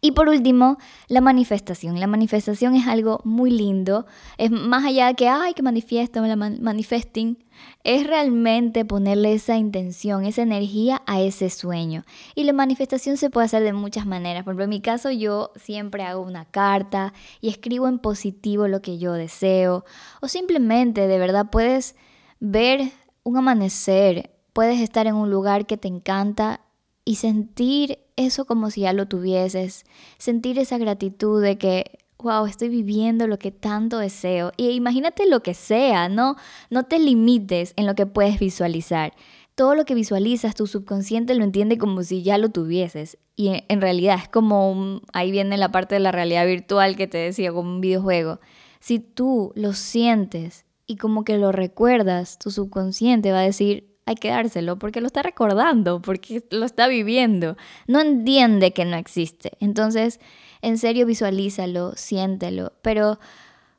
Y 0.00 0.12
por 0.12 0.28
último, 0.28 0.78
la 1.08 1.20
manifestación. 1.20 1.98
La 2.00 2.06
manifestación 2.06 2.74
es 2.74 2.86
algo 2.86 3.20
muy 3.24 3.50
lindo. 3.50 4.06
Es 4.38 4.50
más 4.50 4.84
allá 4.84 5.06
de 5.06 5.14
que, 5.14 5.28
ay, 5.28 5.54
que 5.54 5.62
manifiesto, 5.62 6.20
la 6.20 6.36
manifesting. 6.36 7.38
Es 7.84 8.06
realmente 8.06 8.84
ponerle 8.84 9.32
esa 9.32 9.56
intención, 9.56 10.24
esa 10.24 10.42
energía 10.42 11.02
a 11.06 11.20
ese 11.20 11.48
sueño. 11.48 12.04
Y 12.34 12.44
la 12.44 12.52
manifestación 12.52 13.16
se 13.16 13.30
puede 13.30 13.46
hacer 13.46 13.62
de 13.62 13.72
muchas 13.72 14.06
maneras. 14.06 14.44
Por 14.44 14.52
ejemplo, 14.52 14.64
en 14.64 14.70
mi 14.70 14.80
caso 14.80 15.10
yo 15.10 15.52
siempre 15.56 16.02
hago 16.02 16.22
una 16.22 16.44
carta 16.44 17.14
y 17.40 17.48
escribo 17.48 17.88
en 17.88 17.98
positivo 17.98 18.68
lo 18.68 18.82
que 18.82 18.98
yo 18.98 19.12
deseo. 19.14 19.84
O 20.20 20.28
simplemente, 20.28 21.06
de 21.06 21.18
verdad, 21.18 21.50
puedes 21.50 21.96
ver 22.38 22.92
un 23.22 23.38
amanecer, 23.38 24.30
puedes 24.52 24.80
estar 24.80 25.06
en 25.06 25.14
un 25.14 25.30
lugar 25.30 25.66
que 25.66 25.76
te 25.76 25.88
encanta 25.88 26.60
y 27.04 27.16
sentir 27.16 28.05
eso 28.16 28.46
como 28.46 28.70
si 28.70 28.82
ya 28.82 28.92
lo 28.92 29.06
tuvieses, 29.06 29.84
sentir 30.18 30.58
esa 30.58 30.78
gratitud 30.78 31.42
de 31.42 31.58
que, 31.58 31.98
wow, 32.18 32.46
estoy 32.46 32.68
viviendo 32.68 33.26
lo 33.26 33.38
que 33.38 33.52
tanto 33.52 33.98
deseo. 33.98 34.52
Y 34.56 34.70
imagínate 34.70 35.28
lo 35.28 35.42
que 35.42 35.54
sea, 35.54 36.08
¿no? 36.08 36.36
No 36.70 36.84
te 36.84 36.98
limites 36.98 37.72
en 37.76 37.86
lo 37.86 37.94
que 37.94 38.06
puedes 38.06 38.38
visualizar. 38.38 39.12
Todo 39.54 39.74
lo 39.74 39.84
que 39.84 39.94
visualizas, 39.94 40.54
tu 40.54 40.66
subconsciente 40.66 41.34
lo 41.34 41.44
entiende 41.44 41.78
como 41.78 42.02
si 42.02 42.22
ya 42.22 42.36
lo 42.38 42.50
tuvieses. 42.50 43.18
Y 43.36 43.64
en 43.68 43.80
realidad 43.80 44.18
es 44.22 44.28
como, 44.28 45.00
ahí 45.12 45.30
viene 45.30 45.56
la 45.58 45.70
parte 45.70 45.94
de 45.94 46.00
la 46.00 46.12
realidad 46.12 46.46
virtual 46.46 46.96
que 46.96 47.06
te 47.06 47.18
decía, 47.18 47.52
como 47.52 47.70
un 47.70 47.80
videojuego. 47.80 48.40
Si 48.80 48.98
tú 48.98 49.52
lo 49.54 49.72
sientes 49.72 50.64
y 50.86 50.96
como 50.96 51.24
que 51.24 51.38
lo 51.38 51.52
recuerdas, 51.52 52.38
tu 52.38 52.50
subconsciente 52.50 53.32
va 53.32 53.40
a 53.40 53.42
decir, 53.42 53.95
hay 54.06 54.14
que 54.14 54.30
dárselo 54.30 54.78
porque 54.78 55.00
lo 55.00 55.08
está 55.08 55.22
recordando, 55.22 56.00
porque 56.00 56.44
lo 56.50 56.64
está 56.64 56.86
viviendo. 56.86 57.56
No 57.88 58.00
entiende 58.00 58.72
que 58.72 58.84
no 58.84 58.96
existe. 58.96 59.52
Entonces, 59.60 60.20
en 60.62 60.78
serio, 60.78 61.06
visualízalo, 61.06 61.92
siéntelo, 61.96 62.72
pero, 62.82 63.18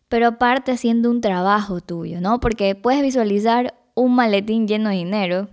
pero 0.09 0.27
aparte 0.27 0.73
haciendo 0.73 1.09
un 1.09 1.21
trabajo 1.21 1.79
tuyo, 1.79 2.19
¿no? 2.19 2.41
Porque 2.41 2.75
puedes 2.75 3.01
visualizar 3.01 3.73
un 3.95 4.15
maletín 4.15 4.67
lleno 4.67 4.89
de 4.89 4.95
dinero, 4.95 5.49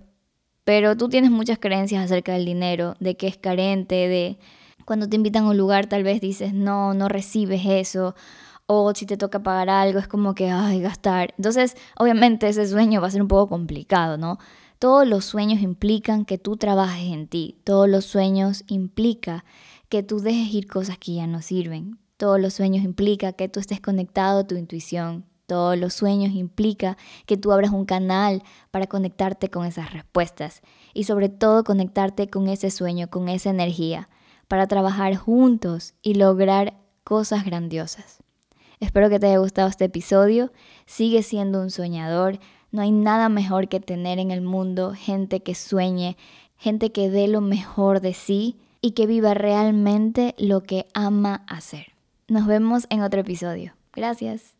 pero 0.65 0.97
tú 0.97 1.07
tienes 1.07 1.31
muchas 1.31 1.57
creencias 1.57 2.03
acerca 2.03 2.33
del 2.33 2.45
dinero, 2.45 2.95
de 2.99 3.15
que 3.15 3.27
es 3.27 3.37
carente, 3.37 3.95
de 4.09 4.37
cuando 4.83 5.07
te 5.07 5.15
invitan 5.15 5.45
a 5.45 5.49
un 5.51 5.57
lugar 5.57 5.87
tal 5.87 6.03
vez 6.03 6.19
dices, 6.19 6.53
no, 6.53 6.93
no 6.93 7.07
recibes 7.07 7.61
eso 7.65 8.13
o 8.67 8.93
si 8.95 9.05
te 9.05 9.17
toca 9.17 9.43
pagar 9.43 9.69
algo 9.69 9.99
es 9.99 10.07
como 10.07 10.33
que, 10.33 10.49
ay, 10.49 10.81
gastar. 10.81 11.33
Entonces, 11.37 11.75
obviamente 11.97 12.47
ese 12.47 12.67
sueño 12.67 13.01
va 13.01 13.07
a 13.07 13.11
ser 13.11 13.21
un 13.21 13.27
poco 13.27 13.47
complicado, 13.47 14.17
¿no? 14.17 14.39
Todos 14.79 15.07
los 15.07 15.25
sueños 15.25 15.61
implican 15.61 16.25
que 16.25 16.37
tú 16.37 16.57
trabajes 16.57 17.11
en 17.11 17.27
ti, 17.27 17.57
todos 17.63 17.87
los 17.87 18.05
sueños 18.05 18.63
implica 18.67 19.45
que 19.89 20.03
tú 20.03 20.19
dejes 20.19 20.53
ir 20.53 20.67
cosas 20.67 20.97
que 20.97 21.13
ya 21.13 21.27
no 21.27 21.41
sirven, 21.41 21.97
todos 22.17 22.39
los 22.39 22.53
sueños 22.53 22.83
implica 22.83 23.33
que 23.33 23.47
tú 23.47 23.59
estés 23.59 23.79
conectado 23.79 24.39
a 24.39 24.47
tu 24.47 24.55
intuición, 24.55 25.25
todos 25.45 25.77
los 25.77 25.93
sueños 25.93 26.33
implica 26.33 26.97
que 27.25 27.37
tú 27.37 27.51
abras 27.51 27.71
un 27.71 27.85
canal 27.85 28.43
para 28.71 28.87
conectarte 28.87 29.49
con 29.49 29.65
esas 29.65 29.93
respuestas 29.93 30.61
y 30.93 31.03
sobre 31.03 31.29
todo 31.29 31.63
conectarte 31.63 32.29
con 32.29 32.49
ese 32.49 32.71
sueño, 32.71 33.09
con 33.09 33.29
esa 33.29 33.51
energía, 33.51 34.09
para 34.47 34.67
trabajar 34.67 35.15
juntos 35.15 35.93
y 36.01 36.15
lograr 36.15 36.77
cosas 37.03 37.45
grandiosas. 37.45 38.23
Espero 38.79 39.09
que 39.09 39.19
te 39.19 39.27
haya 39.27 39.37
gustado 39.37 39.69
este 39.69 39.85
episodio. 39.85 40.51
Sigue 40.85 41.23
siendo 41.23 41.61
un 41.61 41.71
soñador. 41.71 42.39
No 42.75 42.81
hay 42.81 42.91
nada 42.91 43.29
mejor 43.29 43.69
que 43.69 43.79
tener 43.79 44.19
en 44.19 44.31
el 44.31 44.41
mundo 44.41 44.93
gente 44.93 45.39
que 45.39 45.55
sueñe, 45.55 46.17
gente 46.57 46.91
que 46.91 47.09
dé 47.09 47.29
lo 47.29 47.39
mejor 47.39 48.01
de 48.01 48.13
sí 48.13 48.57
y 48.81 48.91
que 48.91 49.07
viva 49.07 49.33
realmente 49.33 50.35
lo 50.37 50.59
que 50.59 50.85
ama 50.93 51.45
hacer. 51.47 51.93
Nos 52.27 52.45
vemos 52.45 52.85
en 52.89 53.01
otro 53.01 53.21
episodio. 53.21 53.71
Gracias. 53.93 54.55